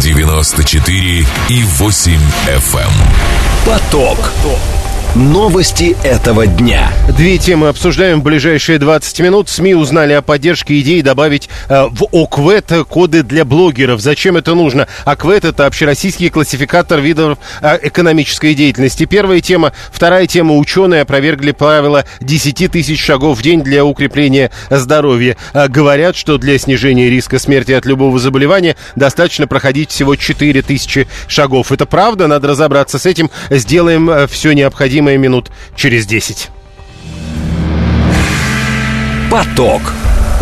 [0.00, 2.80] 94 и 8 FM.
[2.80, 2.90] Эм.
[3.66, 4.32] Поток.
[5.14, 6.92] Новости этого дня.
[7.16, 9.48] Две темы обсуждаем в ближайшие 20 минут.
[9.48, 14.00] СМИ узнали о поддержке идеи добавить э, в ОКВЭТ коды для блогеров.
[14.00, 14.88] Зачем это нужно?
[15.04, 19.04] ОКВЭТ– это общероссийский классификатор видов э, экономической деятельности.
[19.04, 19.72] Первая тема.
[19.92, 20.56] Вторая тема.
[20.56, 25.36] Ученые опровергли правило 10 тысяч шагов в день для укрепления здоровья.
[25.52, 31.06] Э, говорят, что для снижения риска смерти от любого заболевания достаточно проходить всего 4 тысячи
[31.28, 31.70] шагов.
[31.70, 32.26] Это правда?
[32.26, 33.30] Надо разобраться с этим.
[33.50, 36.50] Сделаем э, все необходимое минут через 10.
[39.30, 39.82] Поток.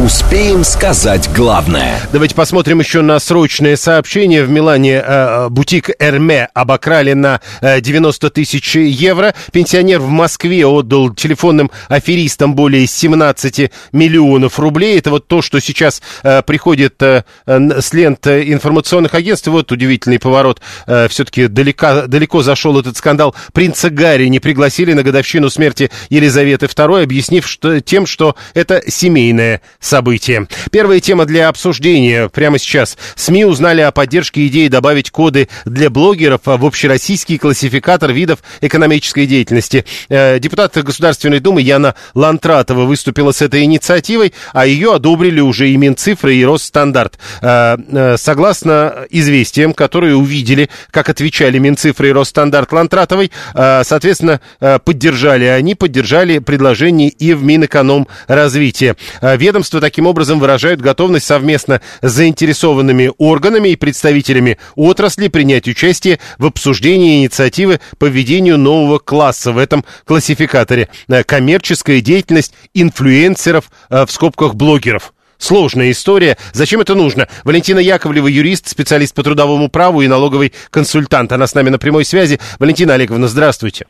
[0.05, 2.01] Успеем сказать главное.
[2.13, 4.43] Давайте посмотрим еще на срочное сообщение.
[4.43, 9.33] В Милане э, э бутик Эрме обокрали на э, 90 тысяч евро.
[9.53, 14.99] Пенсионер в Москве отдал телефонным аферистам более 17 миллионов рублей.
[14.99, 19.47] Это вот то, что сейчас э, приходит э, с лент информационных агентств.
[19.47, 20.61] Вот удивительный поворот.
[20.89, 23.37] Э, все-таки далеко, далеко зашел этот скандал.
[23.53, 29.61] Принца Гарри не пригласили на годовщину смерти Елизаветы II, объяснив что, тем, что это семейное
[29.93, 30.49] события.
[30.71, 32.97] Первая тема для обсуждения прямо сейчас.
[33.15, 39.85] СМИ узнали о поддержке идеи добавить коды для блогеров в общероссийский классификатор видов экономической деятельности.
[40.09, 45.77] Э, депутат Государственной Думы Яна Лантратова выступила с этой инициативой, а ее одобрили уже и
[45.77, 47.19] Минцифры, и Росстандарт.
[47.43, 54.41] Э, э, согласно известиям, которые увидели, как отвечали Минцифры и Росстандарт Лантратовой, соответственно,
[54.85, 58.97] поддержали они, поддержали предложение и в Минэкономразвития.
[59.21, 66.19] Ведомство ведомства таким образом выражают готовность совместно с заинтересованными органами и представителями отрасли принять участие
[66.39, 70.89] в обсуждении инициативы по введению нового класса в этом классификаторе.
[71.09, 75.15] Э, коммерческая деятельность инфлюенсеров, э, в скобках блогеров.
[75.39, 76.37] Сложная история.
[76.53, 77.27] Зачем это нужно?
[77.45, 81.33] Валентина Яковлева, юрист, специалист по трудовому праву и налоговый консультант.
[81.33, 82.39] Она с нами на прямой связи.
[82.61, 83.87] Валентина Олеговна, здравствуйте.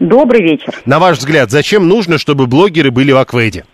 [0.00, 0.74] Добрый вечер.
[0.84, 3.64] На ваш взгляд, зачем нужно, чтобы блогеры были в Акведе?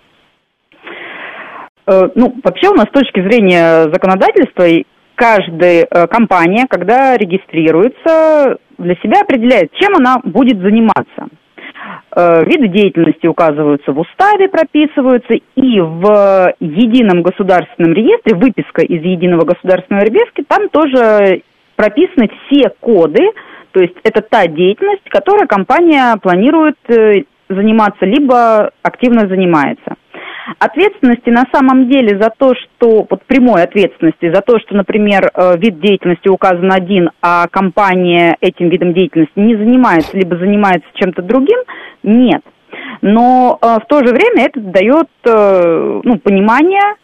[1.86, 4.64] Э, ну, вообще у нас с точки зрения законодательства
[5.14, 11.28] каждая э, компания, когда регистрируется, для себя определяет, чем она будет заниматься.
[12.16, 19.44] Э, виды деятельности указываются в уставе, прописываются, и в едином государственном реестре, выписка из единого
[19.44, 21.42] государственного реестра, там тоже
[21.76, 23.30] прописаны все коды,
[23.72, 26.76] то есть это та деятельность, которой компания планирует
[27.48, 29.96] заниматься, либо активно занимается.
[30.58, 35.56] Ответственности на самом деле за то, что, вот прямой ответственности за то, что, например, э,
[35.56, 41.58] вид деятельности указан один, а компания этим видом деятельности не занимается, либо занимается чем-то другим,
[42.02, 42.42] нет.
[43.00, 46.94] Но э, в то же время это дает э, ну, понимание,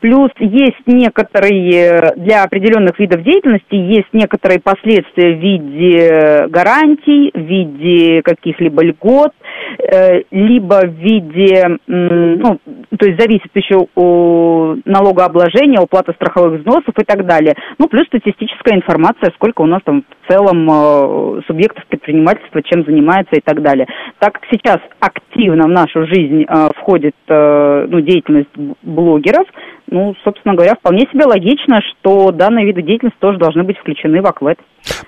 [0.00, 8.22] Плюс есть некоторые, для определенных видов деятельности, есть некоторые последствия в виде гарантий, в виде
[8.22, 9.32] каких-либо льгот,
[9.78, 12.58] э, либо в виде, ну,
[12.98, 17.54] то есть зависит еще о налогообложения, уплаты страховых взносов и так далее.
[17.78, 23.36] Ну, плюс статистическая информация, сколько у нас там в целом э, субъектов предпринимательства, чем занимается
[23.36, 23.86] и так далее.
[24.18, 28.50] Так как сейчас активно в нашу жизнь э, входит ну, деятельность
[28.82, 29.46] блогеров,
[29.90, 34.26] ну, собственно говоря, вполне себе логично, что данные виды деятельности тоже должны быть включены в
[34.26, 34.58] АКВЭД.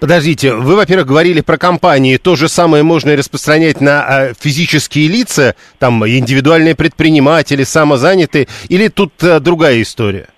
[0.01, 5.55] Подождите, вы, во-первых, говорили про компании, то же самое можно распространять на а, физические лица,
[5.79, 10.29] там, индивидуальные предприниматели, самозанятые, или тут а, другая история?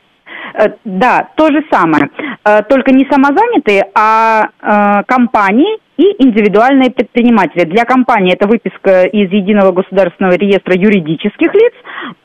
[0.54, 2.10] Э, да, то же самое.
[2.44, 7.64] Э, только не самозанятые, а э, компании и индивидуальные предприниматели.
[7.64, 11.72] Для компании это выписка из Единого государственного реестра юридических лиц,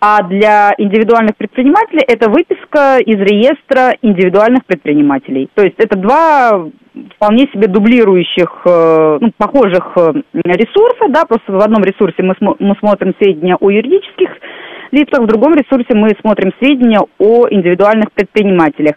[0.02, 5.50] а для индивидуальных предпринимателей это выписка из реестра индивидуальных предпринимателей.
[5.54, 6.68] То есть это два
[7.16, 9.96] вполне себе дублирующих, ну, похожих
[10.34, 14.30] ресурса, да, просто в одном ресурсе мы, см- мы смотрим сведения о юридических
[14.92, 18.96] лицах, в другом ресурсе мы смотрим сведения о индивидуальных предпринимателях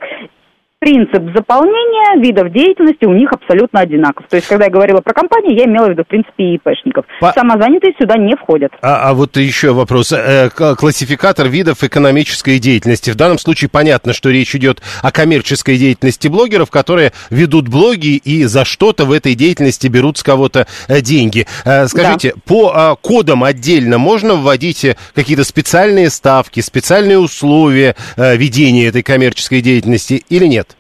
[0.83, 4.27] принцип заполнения видов деятельности у них абсолютно одинаков.
[4.29, 7.05] То есть, когда я говорила про компании, я имела в виду, в принципе, ИПшников.
[7.21, 7.33] По...
[7.33, 8.73] Самозанятые сюда не входят.
[8.83, 10.12] А, а вот еще вопрос.
[10.12, 13.11] Э, классификатор видов экономической деятельности.
[13.11, 18.42] В данном случае понятно, что речь идет о коммерческой деятельности блогеров, которые ведут блоги и
[18.47, 21.47] за что-то в этой деятельности берут с кого-то э, деньги.
[21.64, 22.40] Э, скажите, да.
[22.45, 30.25] по э, кодам отдельно можно вводить какие-то специальные ставки, специальные условия ведения этой коммерческой деятельности
[30.29, 30.71] или нет?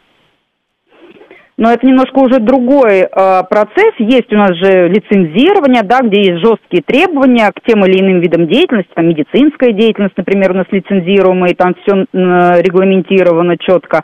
[1.56, 3.06] Но это немножко уже другой э,
[3.48, 3.94] процесс.
[3.98, 8.46] Есть у нас же лицензирование, да, где есть жесткие требования к тем или иным видам
[8.46, 14.02] деятельности, там медицинская деятельность, например, у нас лицензируемая, и там все э, регламентировано четко.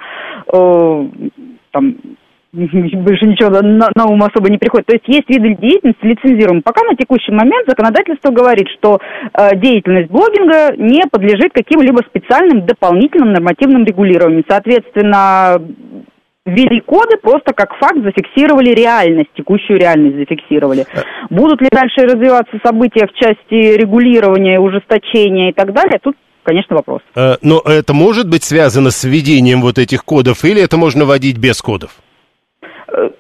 [0.53, 1.07] Э,
[1.73, 1.97] там,
[2.53, 4.87] больше ничего на, на ум особо не приходит.
[4.87, 6.63] То есть есть виды деятельности лицензируемые.
[6.63, 8.99] Пока на текущий момент законодательство говорит, что
[9.35, 14.45] э, деятельность блогинга не подлежит каким-либо специальным дополнительным нормативным регулированиям.
[14.49, 15.61] Соответственно,
[16.49, 20.87] ввели коды, просто как факт зафиксировали реальность, текущую реальность зафиксировали.
[21.31, 27.03] Будут ли дальше развиваться события в части регулирования, ужесточения и так далее, тут конечно, вопрос.
[27.15, 31.37] Э, но это может быть связано с введением вот этих кодов, или это можно вводить
[31.37, 31.91] без кодов?
[32.91, 33.11] Э,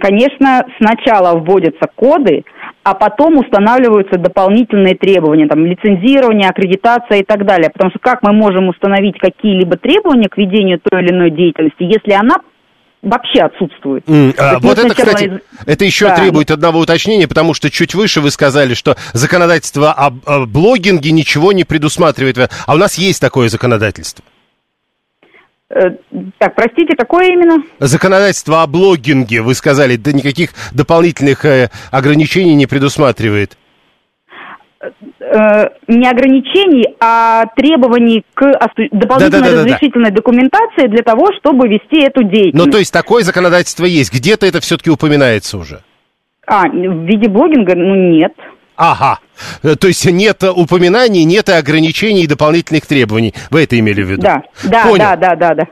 [0.00, 2.44] конечно, сначала вводятся коды,
[2.82, 7.70] а потом устанавливаются дополнительные требования, там, лицензирование, аккредитация и так далее.
[7.70, 12.12] Потому что как мы можем установить какие-либо требования к ведению той или иной деятельности, если
[12.12, 12.36] она
[13.02, 14.04] вообще отсутствует.
[14.06, 16.16] Mm, а, вот это, кстати, это еще да.
[16.16, 21.52] требует одного уточнения, потому что чуть выше вы сказали, что законодательство о, о блогинге ничего
[21.52, 22.38] не предусматривает.
[22.66, 24.24] А у нас есть такое законодательство.
[25.70, 25.90] Э,
[26.38, 27.64] так, простите, какое именно?
[27.80, 33.56] Законодательство о блогинге, вы сказали, да никаких дополнительных э, ограничений не предусматривает.
[35.34, 38.42] Э, не ограничений, а требований к
[38.90, 40.16] дополнительной да, да, да, разрешительной да.
[40.16, 42.66] документации для того, чтобы вести эту деятельность.
[42.66, 44.12] Ну, то есть такое законодательство есть.
[44.12, 45.80] Где-то это все-таки упоминается уже?
[46.46, 48.34] А, в виде блогинга, ну, нет.
[48.76, 49.20] Ага.
[49.62, 53.32] Э, то есть нет упоминаний, нет ограничений и дополнительных требований.
[53.50, 54.20] Вы это имели в виду?
[54.20, 54.98] Да, да, Понял.
[54.98, 55.64] да, да, да, да.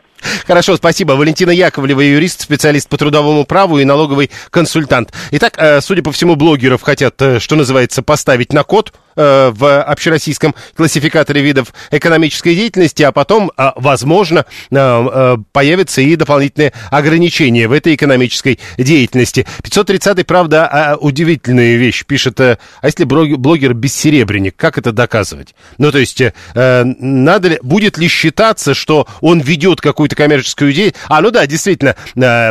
[0.47, 1.13] Хорошо, спасибо.
[1.13, 5.13] Валентина Яковлева, юрист, специалист по трудовому праву и налоговый консультант.
[5.33, 10.55] Итак, э, судя по всему, блогеров хотят, что называется, поставить на код Э, в общероссийском
[10.75, 17.97] классификаторе видов экономической деятельности, а потом, э, возможно, э, появятся и дополнительные ограничения в этой
[17.97, 19.47] экономической деятельности.
[19.63, 25.55] 530-й, правда, а, удивительная вещь, пишет, а если блогер бессеребренник, как это доказывать?
[25.79, 26.23] Ну, то есть,
[26.55, 31.05] надо ли, будет ли считаться, что он ведет какую-то коммерческую деятельность?
[31.09, 31.95] А, ну да, действительно,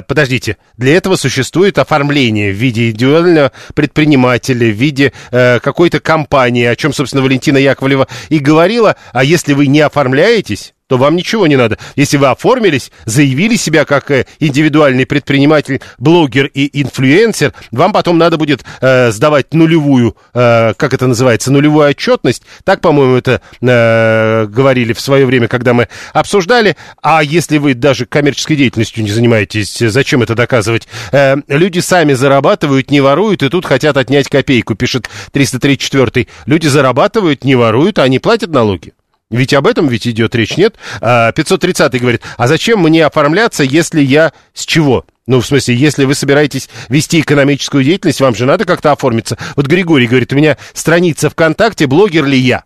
[0.08, 6.94] подождите, для этого существует оформление в виде индивидуального предпринимателя, в виде какой-то компании, о чем,
[6.94, 8.96] собственно, Валентина Яковлева и говорила.
[9.14, 11.78] А если вы не оформляетесь, то вам ничего не надо.
[11.96, 18.38] Если вы оформились, заявили себя как э, индивидуальный предприниматель, блогер и инфлюенсер, вам потом надо
[18.38, 22.42] будет э, сдавать нулевую, э, как это называется, нулевую отчетность.
[22.64, 26.76] Так, по-моему, это э, говорили в свое время, когда мы обсуждали.
[27.04, 30.88] А если вы даже коммерческой деятельностью не занимаетесь, зачем это доказывать?
[31.12, 36.28] Э, люди сами зарабатывают, не воруют, и тут хотят отнять копейку, пишет 334.
[36.48, 38.94] Люди зарабатывают, не воруют, а они платят налоги.
[39.32, 40.76] Ведь об этом ведь идет речь, нет?
[41.02, 45.06] 530 а, говорит, а зачем мне оформляться, если я с чего?
[45.28, 49.38] Ну, в смысле, если вы собираетесь вести экономическую деятельность, вам же надо как-то оформиться.
[49.56, 52.64] Вот Григорий говорит, у меня страница ВКонтакте, блогер ли я?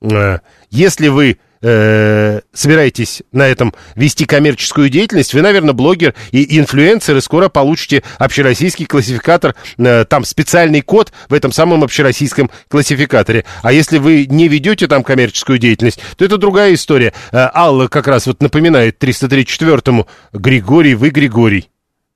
[0.00, 0.38] А,
[0.70, 7.20] если вы э, собираетесь на этом вести коммерческую деятельность, вы, наверное, блогер и инфлюенсер, и
[7.20, 13.44] скоро получите общероссийский классификатор, э, там специальный код в этом самом общероссийском классификаторе.
[13.62, 17.12] А если вы не ведете там коммерческую деятельность, то это другая история.
[17.32, 21.68] Э, Алла как раз вот напоминает 334-му Григорий, вы Григорий.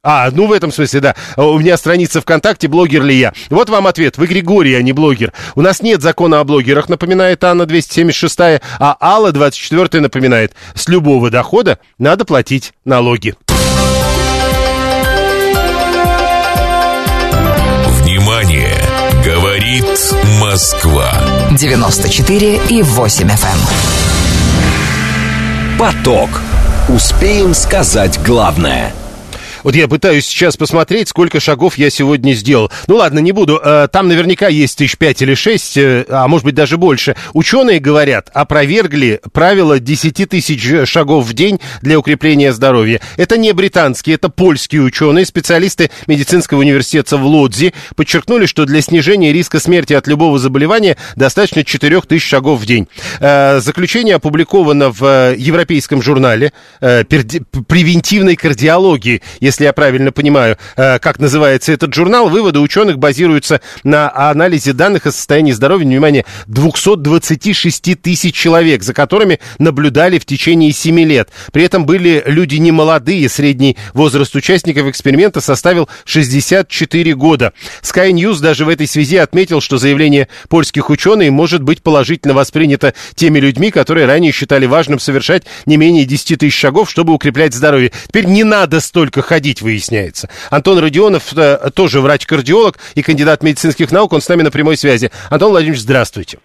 [0.04, 1.16] А, ну в этом смысле, да.
[1.36, 3.32] У меня страница ВКонтакте, блогер ли я.
[3.50, 4.16] Вот вам ответ.
[4.16, 5.32] Вы Григорий, а не блогер.
[5.56, 10.52] У нас нет закона о блогерах, напоминает Анна 276, а Алла 24 напоминает.
[10.74, 13.34] С любого дохода надо платить налоги.
[18.00, 18.76] Внимание!
[19.24, 19.84] Говорит
[20.40, 21.12] Москва.
[21.58, 23.32] 94 и 8 FM.
[25.72, 25.78] эм.
[25.78, 26.30] Поток.
[26.88, 28.92] Успеем сказать главное–
[29.64, 32.70] вот я пытаюсь сейчас посмотреть, сколько шагов я сегодня сделал.
[32.86, 33.60] Ну ладно, не буду.
[33.62, 37.16] Э, там наверняка есть тысяч пять или шесть, э, а может быть даже больше.
[37.32, 43.00] Ученые говорят, опровергли правило 10 тысяч шагов в день для укрепления здоровья.
[43.16, 49.32] Это не британские, это польские ученые, специалисты медицинского университета в Лодзи подчеркнули, что для снижения
[49.32, 52.88] риска смерти от любого заболевания достаточно 4 тысяч шагов в день.
[53.20, 61.72] Э, заключение опубликовано в европейском журнале превентивной кардиологии если я правильно понимаю, э, как называется
[61.72, 68.82] этот журнал, выводы ученых базируются на анализе данных о состоянии здоровья, внимание, 226 тысяч человек,
[68.82, 71.30] за которыми наблюдали в течение 7 лет.
[71.50, 77.54] При этом были люди немолодые, средний возраст участников эксперимента составил 64 года.
[77.82, 82.92] Sky News даже в этой связи отметил, что заявление польских ученых может быть положительно воспринято
[83.14, 87.92] теми людьми, которые ранее считали важным совершать не менее 10 тысяч шагов, чтобы укреплять здоровье.
[88.08, 90.28] Теперь не надо столько ходить ходить, выясняется.
[90.50, 95.12] Антон Родионов э, тоже врач-кардиолог и кандидат медицинских наук, он с нами на прямой связи.
[95.30, 96.38] Антон Владимирович, здравствуйте.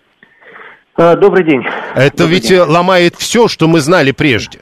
[0.95, 1.63] А, добрый день.
[1.95, 2.59] Это Добрый ведь день.
[2.59, 4.59] ломает все, что мы знали прежде.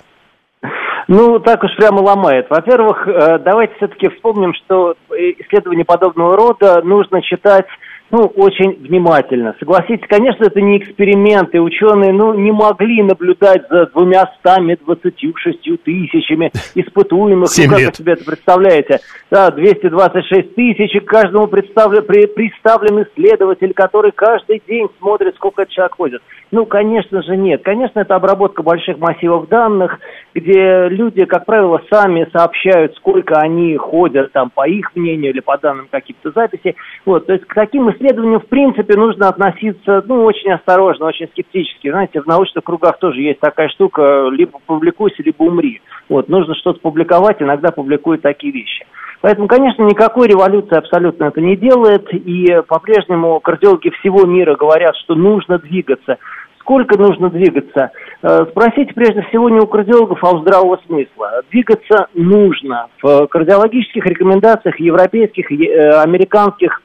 [1.10, 2.48] Ну, так уж прямо ломает.
[2.50, 7.66] Во-первых, э, давайте все-таки вспомним, что исследования подобного рода нужно читать
[8.12, 9.56] ну, очень внимательно.
[9.60, 15.34] Согласитесь, конечно, это не эксперимент, и ученые, ну, не могли наблюдать за двумя стами двадцатью
[15.38, 17.50] шестью тысячами испытуемых.
[17.58, 17.90] Ну, как лет.
[17.90, 19.00] вы себе это представляете?
[19.30, 25.74] Да, 226 тысяч, и каждому представлен, при, представлен исследователь, который каждый день смотрит, сколько этот
[25.74, 26.22] человек ходит.
[26.52, 27.64] Ну, конечно же, нет.
[27.64, 30.00] Конечно, это обработка больших массивов данных,
[30.36, 35.58] где люди, как правило, сами сообщают, сколько они ходят, там, по их мнению или по
[35.58, 36.76] данным каких-то записей.
[37.06, 41.92] Вот, то есть к таким исследованиям, в принципе, нужно относиться, ну, очень осторожно, очень скептически.
[41.92, 45.82] Знаете, в научных кругах тоже есть такая штука, либо публикуйся, либо умри.
[46.10, 48.86] Вот, нужно что-то публиковать, иногда публикуют такие вещи.
[49.22, 55.16] Поэтому, конечно, никакой революции абсолютно это не делает, и по-прежнему кардиологи всего мира говорят, что
[55.16, 56.18] нужно двигаться.
[56.60, 57.92] Сколько нужно двигаться?
[58.24, 61.42] Э, Спросите прежде всего не у кардиологов, а у здравого смысла.
[61.52, 62.88] Двигаться нужно.
[63.02, 66.82] В кардиологических рекомендациях европейских, э, американских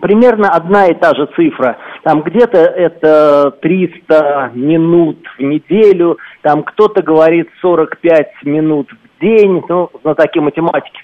[0.00, 1.78] примерно одна и та же цифра.
[2.02, 9.90] Там где-то это 300 минут в неделю, там кто-то говорит 45 минут в день, ну,
[10.02, 11.00] знатоки математики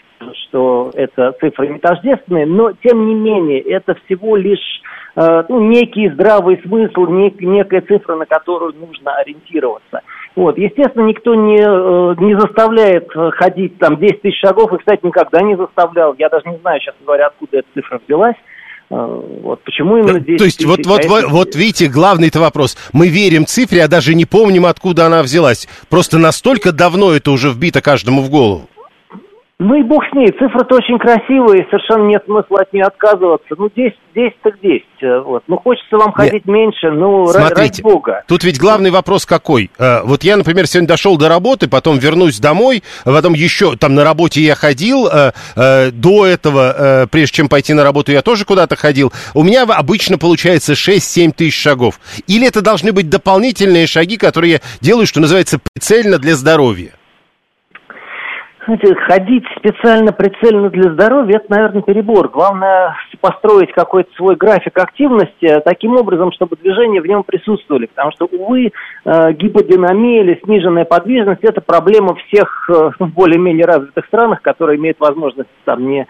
[0.48, 4.82] что это цифры не тождественные, но тем не менее это всего лишь
[5.14, 10.02] э, ну, некий здравый смысл, нек, некая цифра, на которую нужно ориентироваться.
[10.34, 10.58] Вот.
[10.58, 15.40] Естественно, никто не, э, не заставляет э, ходить там 10 тысяч шагов, и, кстати, никогда
[15.42, 16.14] не заставлял.
[16.18, 18.36] Я даже не знаю, честно говоря, откуда эта цифра взялась.
[18.90, 18.94] Э,
[19.42, 20.68] Вот почему именно 10 То есть, тысяч?
[20.68, 22.76] вот, вот, А вот, это- вот видите, главный-то вопрос.
[22.92, 25.66] Мы верим цифре, а даже не помним, откуда она взялась.
[25.88, 28.68] Просто настолько давно это уже вбито каждому в голову.
[29.58, 33.54] Ну и бог с ней, цифра-то очень красивая, и совершенно нет смысла от нее отказываться.
[33.56, 34.84] Ну, 10, 10 так 10.
[35.00, 35.44] э, Вот.
[35.48, 38.22] Ну, хочется вам ходить меньше, ну, ра- ради Смотрите, бога.
[38.28, 39.70] тут ведь главный вопрос какой?
[39.78, 43.94] Э, Вот я, например, сегодня дошел до работы, потом вернусь домой, а потом еще там
[43.94, 45.32] на работе я ходил, э,
[45.90, 49.10] до этого, прежде чем пойти на работу, я тоже куда-то ходил.
[49.32, 51.98] У меня обычно получается 6-7 тысяч шагов.
[52.26, 56.90] Или это должны быть дополнительные шаги, которые я делаю, что называется, прицельно для здоровья?
[58.66, 62.28] Ходить специально прицельно для здоровья, это, наверное, перебор.
[62.28, 67.86] Главное построить какой-то свой график активности таким образом, чтобы движения в нем присутствовали.
[67.86, 68.72] Потому что, увы,
[69.04, 75.48] э, гиподинамия или сниженная подвижность– это проблема всех э, более-менее развитых странах, которые имеют возможность
[75.64, 76.06] там не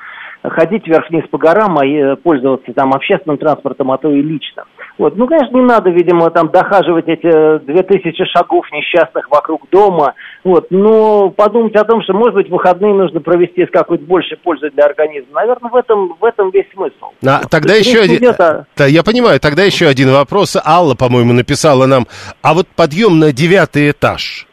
[0.51, 4.65] ходить вверх-вниз по горам, а э, пользоваться там общественным транспортом, а то и лично.
[4.99, 5.17] Вот.
[5.17, 10.15] Ну, конечно, не надо, видимо, там дохаживать эти две тысячи шагов несчастных вокруг дома.
[10.45, 10.69] Вот.
[10.71, 14.85] Но подумать о том, что, может быть, выходные нужно провести с какой-то большей пользой для
[14.85, 15.41] организма.
[15.41, 17.13] Наверное, в этом, в этом весь смысл.
[17.27, 18.17] А, тогда еще один...
[18.17, 18.65] Идет, а...
[18.77, 20.57] Да, я понимаю, тогда еще один вопрос.
[20.65, 22.07] Алла, по-моему, написала нам.
[22.43, 24.47] А вот подъем на девятый этаж,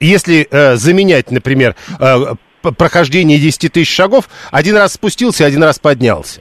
[0.00, 2.16] если э, заменять, например, э,
[2.62, 6.40] прохождение 10 тысяч шагов, один раз спустился, один раз поднялся.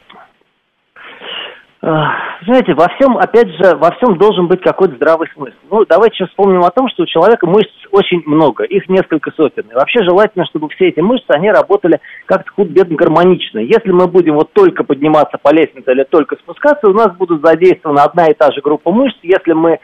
[1.82, 5.55] Знаете, во всем, опять же, во всем должен быть какой-то здравый смысл.
[5.69, 9.63] Ну, давайте сейчас вспомним о том, что у человека мышц очень много, их несколько сотен.
[9.69, 13.59] И вообще желательно, чтобы все эти мышцы, они работали как-то худо-бедно гармонично.
[13.59, 18.03] Если мы будем вот только подниматься по лестнице или только спускаться, у нас будут задействована
[18.03, 19.17] одна и та же группа мышц.
[19.22, 19.80] Если мы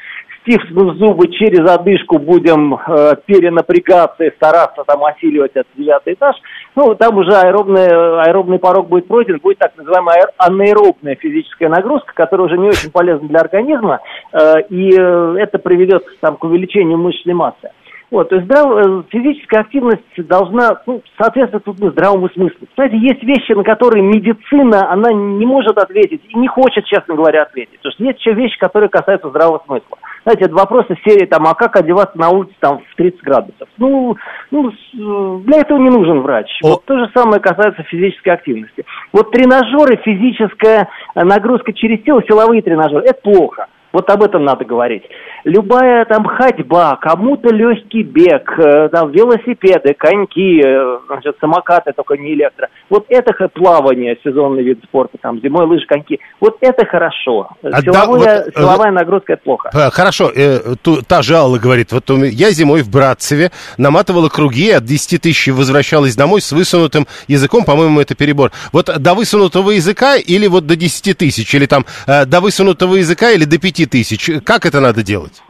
[0.48, 6.36] стиснув зубы через одышку будем э, перенапрягаться и стараться там осиливать этот девятый этаж,
[6.76, 7.88] ну, там уже аэробный,
[8.24, 13.28] аэробный порог будет пройден, будет так называемая анаэробная физическая нагрузка, которая уже не очень полезна
[13.28, 14.00] для организма,
[14.34, 17.70] э, и э, это приведет там, к увеличению мышечной массы.
[18.10, 18.72] Вот, то есть здрав...
[18.72, 22.68] Э, физическая активность должна ну, соответствовать тут здравому смыслу.
[22.76, 27.44] Знаете, есть вещи, на которые медицина, она не может ответить и не хочет, честно говоря,
[27.44, 27.78] ответить.
[27.78, 29.98] Потому что есть еще вещи, которые касаются здравого смысла.
[30.28, 33.70] Знаете, это вопросы серии, там, а как одеваться на улице там, в 30 градусов?
[33.78, 34.18] Ну,
[34.52, 36.50] ну э, для этого не нужен врач.
[36.64, 36.72] О.
[36.72, 38.84] Вот то же самое касается физической активности.
[39.14, 43.68] Вот тренажеры, физическая нагрузка через тело, силовые тренажеры, это плохо.
[43.94, 45.04] Вот об этом надо говорить.
[45.44, 52.34] Любая там ходьба, кому-то легкий бег, э, там велосипеды, коньки, э, значит, самокаты, только не
[52.34, 52.68] электро.
[52.90, 56.20] Вот это плавание, сезонный вид спорта, там зимой лыжи, коньки.
[56.40, 57.50] Вот это хорошо.
[57.64, 59.70] А Силовая, да, вот, силовая нагрузка это плохо.
[59.92, 64.84] Хорошо, э, ту, та же Алла говорит, вот я зимой в Братцеве наматывала круги, от
[64.84, 68.52] 10 тысяч возвращалась домой с высунутым языком, по-моему, это перебор.
[68.72, 73.32] Вот до высунутого языка или вот до 10 тысяч, или там э, до высунутого языка
[73.32, 74.30] или до 5 тысяч.
[74.44, 75.44] Как это надо делать?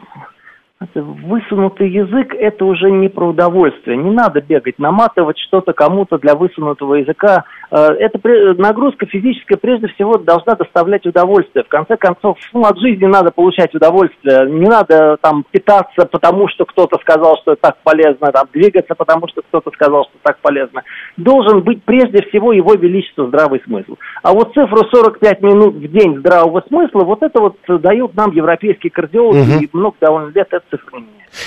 [0.94, 3.98] Высунутый язык– это уже не про удовольствие.
[3.98, 7.46] Не надо бегать, наматывать что-то кому-то для высунутого языка.
[7.70, 8.20] Э, эта
[8.57, 11.63] нагрузка физическая прежде всего должна доставлять удовольствие.
[11.63, 14.49] В конце концов, ну, от жизни надо получать удовольствие.
[14.49, 19.28] Не надо там питаться, потому что кто-то сказал, что это так полезно, там, двигаться, потому
[19.28, 20.84] что кто-то сказал, что так полезно.
[21.18, 23.95] Должен быть прежде всего его величество здравый смысл.
[24.24, 28.91] А вот цифру 45 минут в день здравого смысла, вот это вот дают нам европейские
[28.91, 29.63] кардиологи, угу.
[29.63, 31.03] и много довольно лет это цифры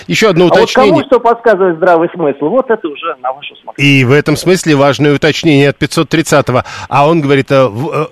[0.06, 0.92] Еще одно уточнение.
[0.92, 4.00] А вот кому что подсказывает здравый смысл, вот это уже на вашу смотрение.
[4.00, 6.62] И в этом смысле важное уточнение от 530-го.
[6.88, 8.04] А он говорит, э, э,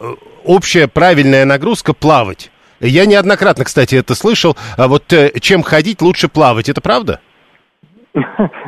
[0.45, 2.51] общая правильная нагрузка плавать.
[2.81, 4.57] Я неоднократно, кстати, это слышал.
[4.77, 6.69] А вот э, чем ходить, лучше плавать.
[6.69, 7.21] Это правда?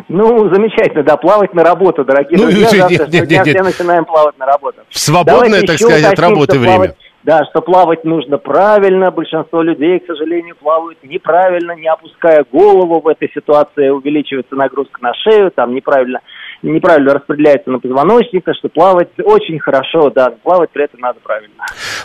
[0.09, 2.69] Ну, замечательно, да, плавать на работу, дорогие ну, друзья.
[2.89, 4.81] Завтра нет, нет, нет, все начинаем плавать на работу.
[4.89, 6.77] В свободное, Давайте так сказать, от работы время.
[6.77, 9.11] Плавать да, что плавать нужно правильно.
[9.11, 13.01] Большинство людей, к сожалению, плавают неправильно, не опуская голову.
[13.01, 16.21] В этой ситуации увеличивается нагрузка на шею, там неправильно,
[16.63, 21.55] неправильно распределяется на позвоночник, что плавать очень хорошо, да, плавать при этом надо правильно.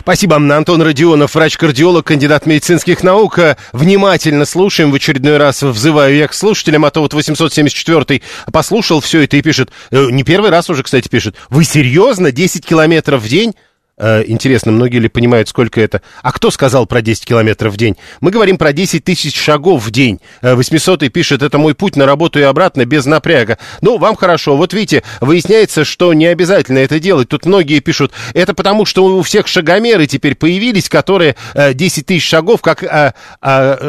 [0.00, 0.36] Спасибо.
[0.36, 3.38] Антон Родионов, врач-кардиолог, кандидат медицинских наук.
[3.72, 4.90] Внимательно слушаем.
[4.90, 9.42] В очередной раз взываю я к слушателям, а то вот 874 послушал все это и
[9.42, 13.54] пишет, э, не первый раз уже, кстати, пишет, вы серьезно, 10 километров в день?
[13.98, 16.02] Э, интересно, многие ли понимают, сколько это?
[16.22, 17.96] А кто сказал про 10 километров в день?
[18.20, 20.20] Мы говорим про 10 тысяч шагов в день.
[20.42, 23.56] 800 э, пишет, это мой путь на работу и обратно без напряга.
[23.80, 24.56] Ну, вам хорошо.
[24.56, 27.28] Вот видите, выясняется, что не обязательно это делать.
[27.28, 32.28] Тут многие пишут, это потому, что у всех шагомеры теперь появились, которые 10 э, тысяч
[32.28, 33.14] шагов, как, а,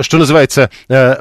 [0.01, 0.71] что называется,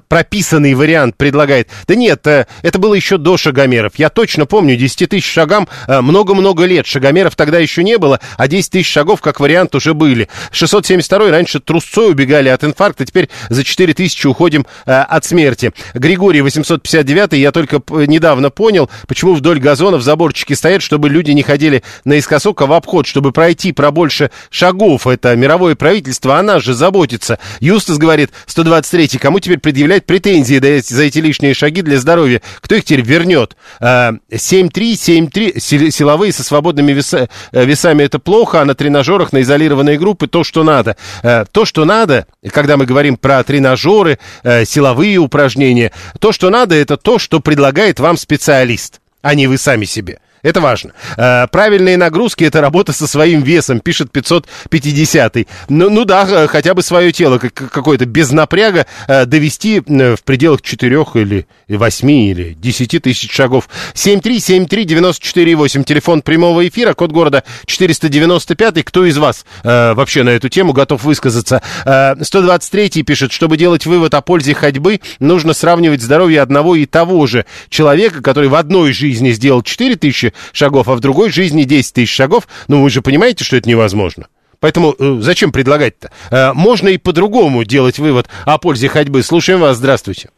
[0.09, 1.68] прописанный вариант предлагает.
[1.89, 3.95] Да нет, это было еще до шагомеров.
[3.97, 6.87] Я точно помню, 10 тысяч шагам много-много лет.
[6.87, 10.28] Шагомеров тогда еще не было, а 10 тысяч шагов как вариант уже были.
[10.50, 15.72] 672 раньше трусцой убегали от инфаркта, теперь за 4 тысячи уходим э, от смерти.
[15.94, 21.82] Григорий 859 я только недавно понял, почему вдоль газонов заборчики стоят, чтобы люди не ходили
[22.04, 25.06] наискосок, а в обход, чтобы пройти про больше шагов.
[25.06, 27.38] Это мировое правительство, она же заботится.
[27.60, 32.42] Юстас говорит, 123 кому теперь предъявлять претензии за эти лишние шаги для здоровья?
[32.60, 33.56] Кто их теперь вернет?
[33.80, 39.98] 7-3, э, 7-3, силовые со свободными веса, э, весами это плохо, на тренажерах, на изолированные
[39.98, 40.96] группы то, что надо.
[41.22, 46.74] Э, то, что надо, когда мы говорим про тренажеры, э, силовые упражнения, то, что надо,
[46.74, 50.20] это то, что предлагает вам специалист, а не вы сами себе.
[50.47, 50.92] Это важно.
[51.16, 55.36] Э, правильные нагрузки– это работа со своим весом, пишет 550
[55.68, 60.22] ну, ну да, хотя бы свое тело как, какое-то без напряга э, довести э, в
[60.22, 63.68] пределах 4 или 8 или 10 тысяч шагов.
[63.94, 68.84] 7373948, телефон прямого эфира, код города 495.
[68.84, 71.61] Кто из вас э, вообще на эту тему готов высказаться?
[71.84, 77.26] Э, 123 пишет, чтобы делать вывод о пользе ходьбы, нужно сравнивать здоровье одного и того
[77.26, 81.95] же человека, который в одной жизни сделал 4 тысячи шагов, а в другой жизни 10
[81.95, 84.28] тысяч шагов, ну вы же понимаете, что это невозможно.
[84.61, 86.11] Поэтому э, зачем предлагать-то?
[86.30, 89.22] Э, можно и по-другому делать вывод о пользе ходьбы.
[89.22, 90.30] Слушаем вас, здравствуйте.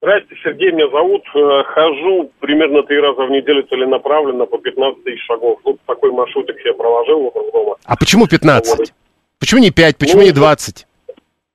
[0.00, 1.22] Здравствуйте, Сергей меня зовут.
[1.34, 5.58] Э, хожу примерно три раза в неделю целенаправленно по 15 тысяч шагов.
[5.64, 7.76] Ну, такой маршрутик себе проложил вокруг дома.
[7.84, 8.78] А почему 15?
[8.78, 8.92] Вот.
[9.38, 10.87] Почему не 5, почему ну, не 20?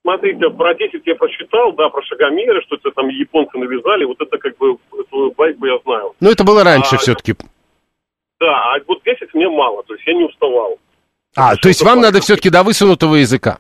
[0.04, 4.38] Смотрите, про 10 я прочитал, да, про шагомеры, что это там японцы навязали, вот это
[4.38, 6.14] как бы, эту байку я знаю.
[6.20, 7.36] Ну, это было раньше а, все-таки.
[8.40, 10.78] Да, а вот 10 мне мало, то есть я не уставал.
[11.36, 13.60] А, то есть вам надо все-таки до высунутого языка?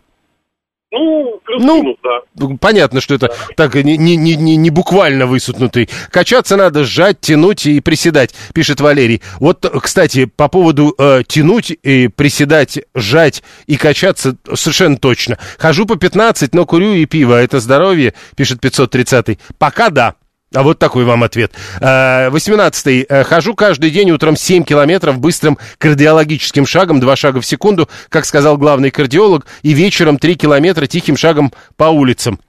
[0.95, 2.57] Ну, плюс-минус, ну, да.
[2.61, 3.33] Понятно, что это да.
[3.57, 5.89] так не, не, не, не буквально высутнутый.
[6.11, 9.23] Качаться надо, сжать, тянуть и приседать, пишет Валерий.
[9.39, 15.39] Вот, кстати, по поводу э, тянуть и приседать, сжать и качаться совершенно точно.
[15.57, 17.41] Хожу по 15, но курю и пиво.
[17.41, 19.39] Это здоровье, пишет 530.
[19.57, 20.13] Пока да.
[20.53, 21.51] А вот такой вам ответ.
[21.79, 23.01] 18-й.
[23.01, 27.89] Э, э, хожу каждый день утром 7 километров быстрым кардиологическим шагом, 2 шага в секунду,
[28.09, 32.39] как сказал главный кардиолог, и вечером 3 километра тихим шагом по улицам.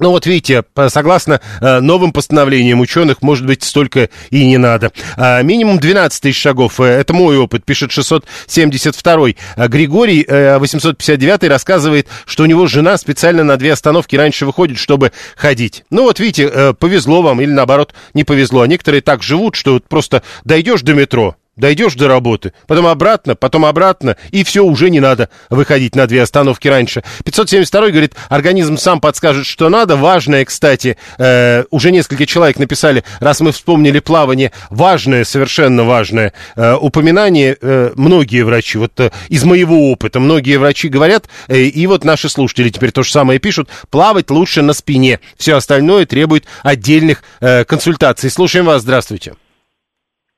[0.00, 4.92] Ну вот видите, согласно э, новым постановлениям ученых, может быть, столько и не надо.
[5.16, 9.36] А, минимум 12 тысяч шагов, э, это мой опыт, пишет 672-й.
[9.56, 14.78] А Григорий, э, 859-й, рассказывает, что у него жена специально на две остановки раньше выходит,
[14.78, 15.82] чтобы ходить.
[15.90, 18.60] Ну вот видите, э, повезло вам или наоборот не повезло.
[18.60, 23.64] А некоторые так живут, что просто дойдешь до метро, Дойдешь до работы, потом обратно, потом
[23.64, 27.02] обратно, и все, уже не надо выходить на две остановки раньше.
[27.24, 29.96] 572 говорит, организм сам подскажет, что надо.
[29.96, 36.74] Важное, кстати, э, уже несколько человек написали, раз мы вспомнили плавание, важное, совершенно важное э,
[36.74, 37.56] упоминание.
[37.60, 42.28] Э, многие врачи, вот э, из моего опыта, многие врачи говорят, э, и вот наши
[42.28, 45.18] слушатели теперь то же самое пишут, плавать лучше на спине.
[45.36, 48.30] Все остальное требует отдельных э, консультаций.
[48.30, 49.34] Слушаем вас, здравствуйте.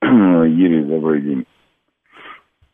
[0.03, 1.45] Юрий, добрый день.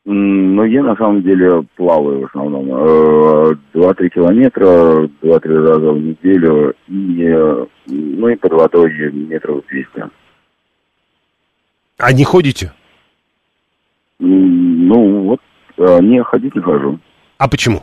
[0.09, 2.69] Ну, я на самом деле плаваю в основном.
[2.71, 10.05] Э, два-три километра, два-три раза в неделю, и, ну и под водой метров 200.
[11.99, 12.73] А не ходите?
[14.21, 15.41] Ну, вот,
[15.77, 17.01] э, не ходить не хожу.
[17.39, 17.83] А почему?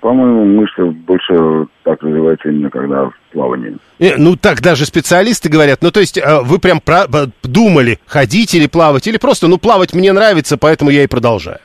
[0.00, 3.76] По-моему, мышцы больше так развиваются именно когда в плавании.
[4.00, 5.82] Э, ну, так даже специалисты говорят.
[5.82, 7.06] Ну, то есть э, вы прям про-
[7.44, 11.58] думали, ходить или плавать, или просто, ну, плавать мне нравится, поэтому я и продолжаю.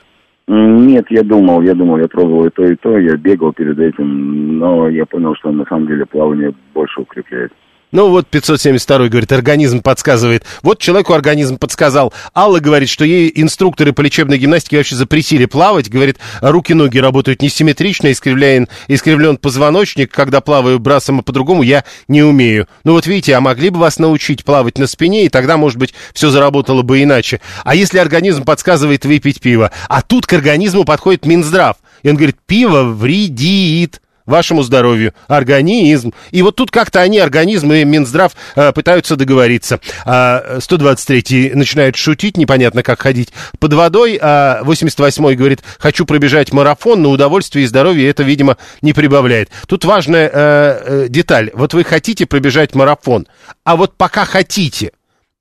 [0.46, 4.58] Нет, я думал, я думал, я пробовал и то, и то, я бегал перед этим,
[4.58, 7.52] но я понял, что на самом деле плавание больше укрепляет.
[7.94, 10.42] Ну вот 572 говорит, организм подсказывает.
[10.62, 12.12] Вот человеку организм подсказал.
[12.34, 15.88] Алла говорит, что ей инструкторы по лечебной гимнастике вообще запретили плавать.
[15.88, 20.10] Говорит, руки-ноги работают несимметрично, искривляен, искривлен позвоночник.
[20.10, 22.66] Когда плаваю брасом, а по-другому я не умею.
[22.82, 25.94] Ну вот видите, а могли бы вас научить плавать на спине, и тогда, может быть,
[26.14, 27.40] все заработало бы иначе.
[27.62, 29.70] А если организм подсказывает выпить пиво?
[29.88, 31.76] А тут к организму подходит Минздрав.
[32.02, 36.12] И он говорит, пиво вредит вашему здоровью, организм.
[36.30, 39.80] И вот тут как-то они, организм и Минздрав, э, пытаются договориться.
[40.04, 47.02] А 123-й начинает шутить, непонятно как ходить под водой, а 88-й говорит, хочу пробежать марафон,
[47.02, 49.50] но удовольствие и здоровье это, видимо, не прибавляет.
[49.66, 51.50] Тут важная э, э, деталь.
[51.54, 53.26] Вот вы хотите пробежать марафон,
[53.64, 54.92] а вот пока хотите,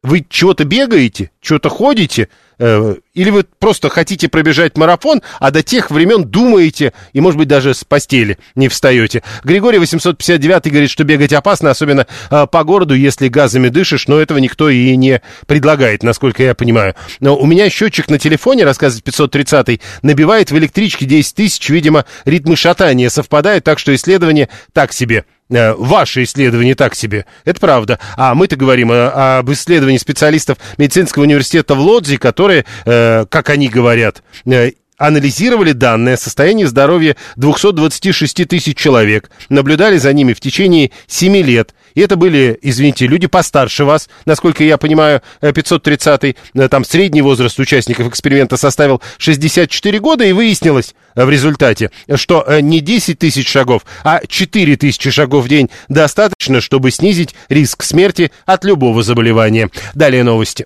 [0.04, 2.28] вы чего-то бегаете, чего-то ходите,
[2.60, 7.74] или вы просто хотите пробежать марафон, а до тех времен думаете, и, может быть, даже
[7.74, 9.24] с постели не встаете.
[9.44, 14.38] Григорий 859 говорит, что бегать опасно, особенно э, по городу, если газами дышишь, но этого
[14.38, 16.96] никто и не предлагает, насколько я понимаю.
[17.20, 22.56] Но у меня счетчик на телефоне, рассказывает 530 набивает в электричке 10 тысяч, видимо, ритмы
[22.56, 25.26] шатания совпадают, так что исследование так себе.
[25.54, 27.26] Э, ваши исследования так себе.
[27.46, 28.00] Это правда.
[28.18, 33.70] А мы-то говорим о, об исследовании специалистов медицинского университета в Лодзе, которые, э, как они
[33.70, 34.72] говорят, э,
[35.04, 41.76] анализировали данные о состоянии здоровья 226 тысяч человек, наблюдали за ними в течение 7 лет.
[41.94, 47.60] И это были, извините, люди постарше вас, насколько я понимаю, 530-й, э, там средний возраст
[47.60, 53.86] участников эксперимента составил 64 года, и выяснилось в результате, что э, не 10 тысяч шагов,
[54.06, 59.70] а 4 тысячи шагов в день достаточно, чтобы снизить риск смерти от любого заболевания.
[59.94, 60.66] Далее новости.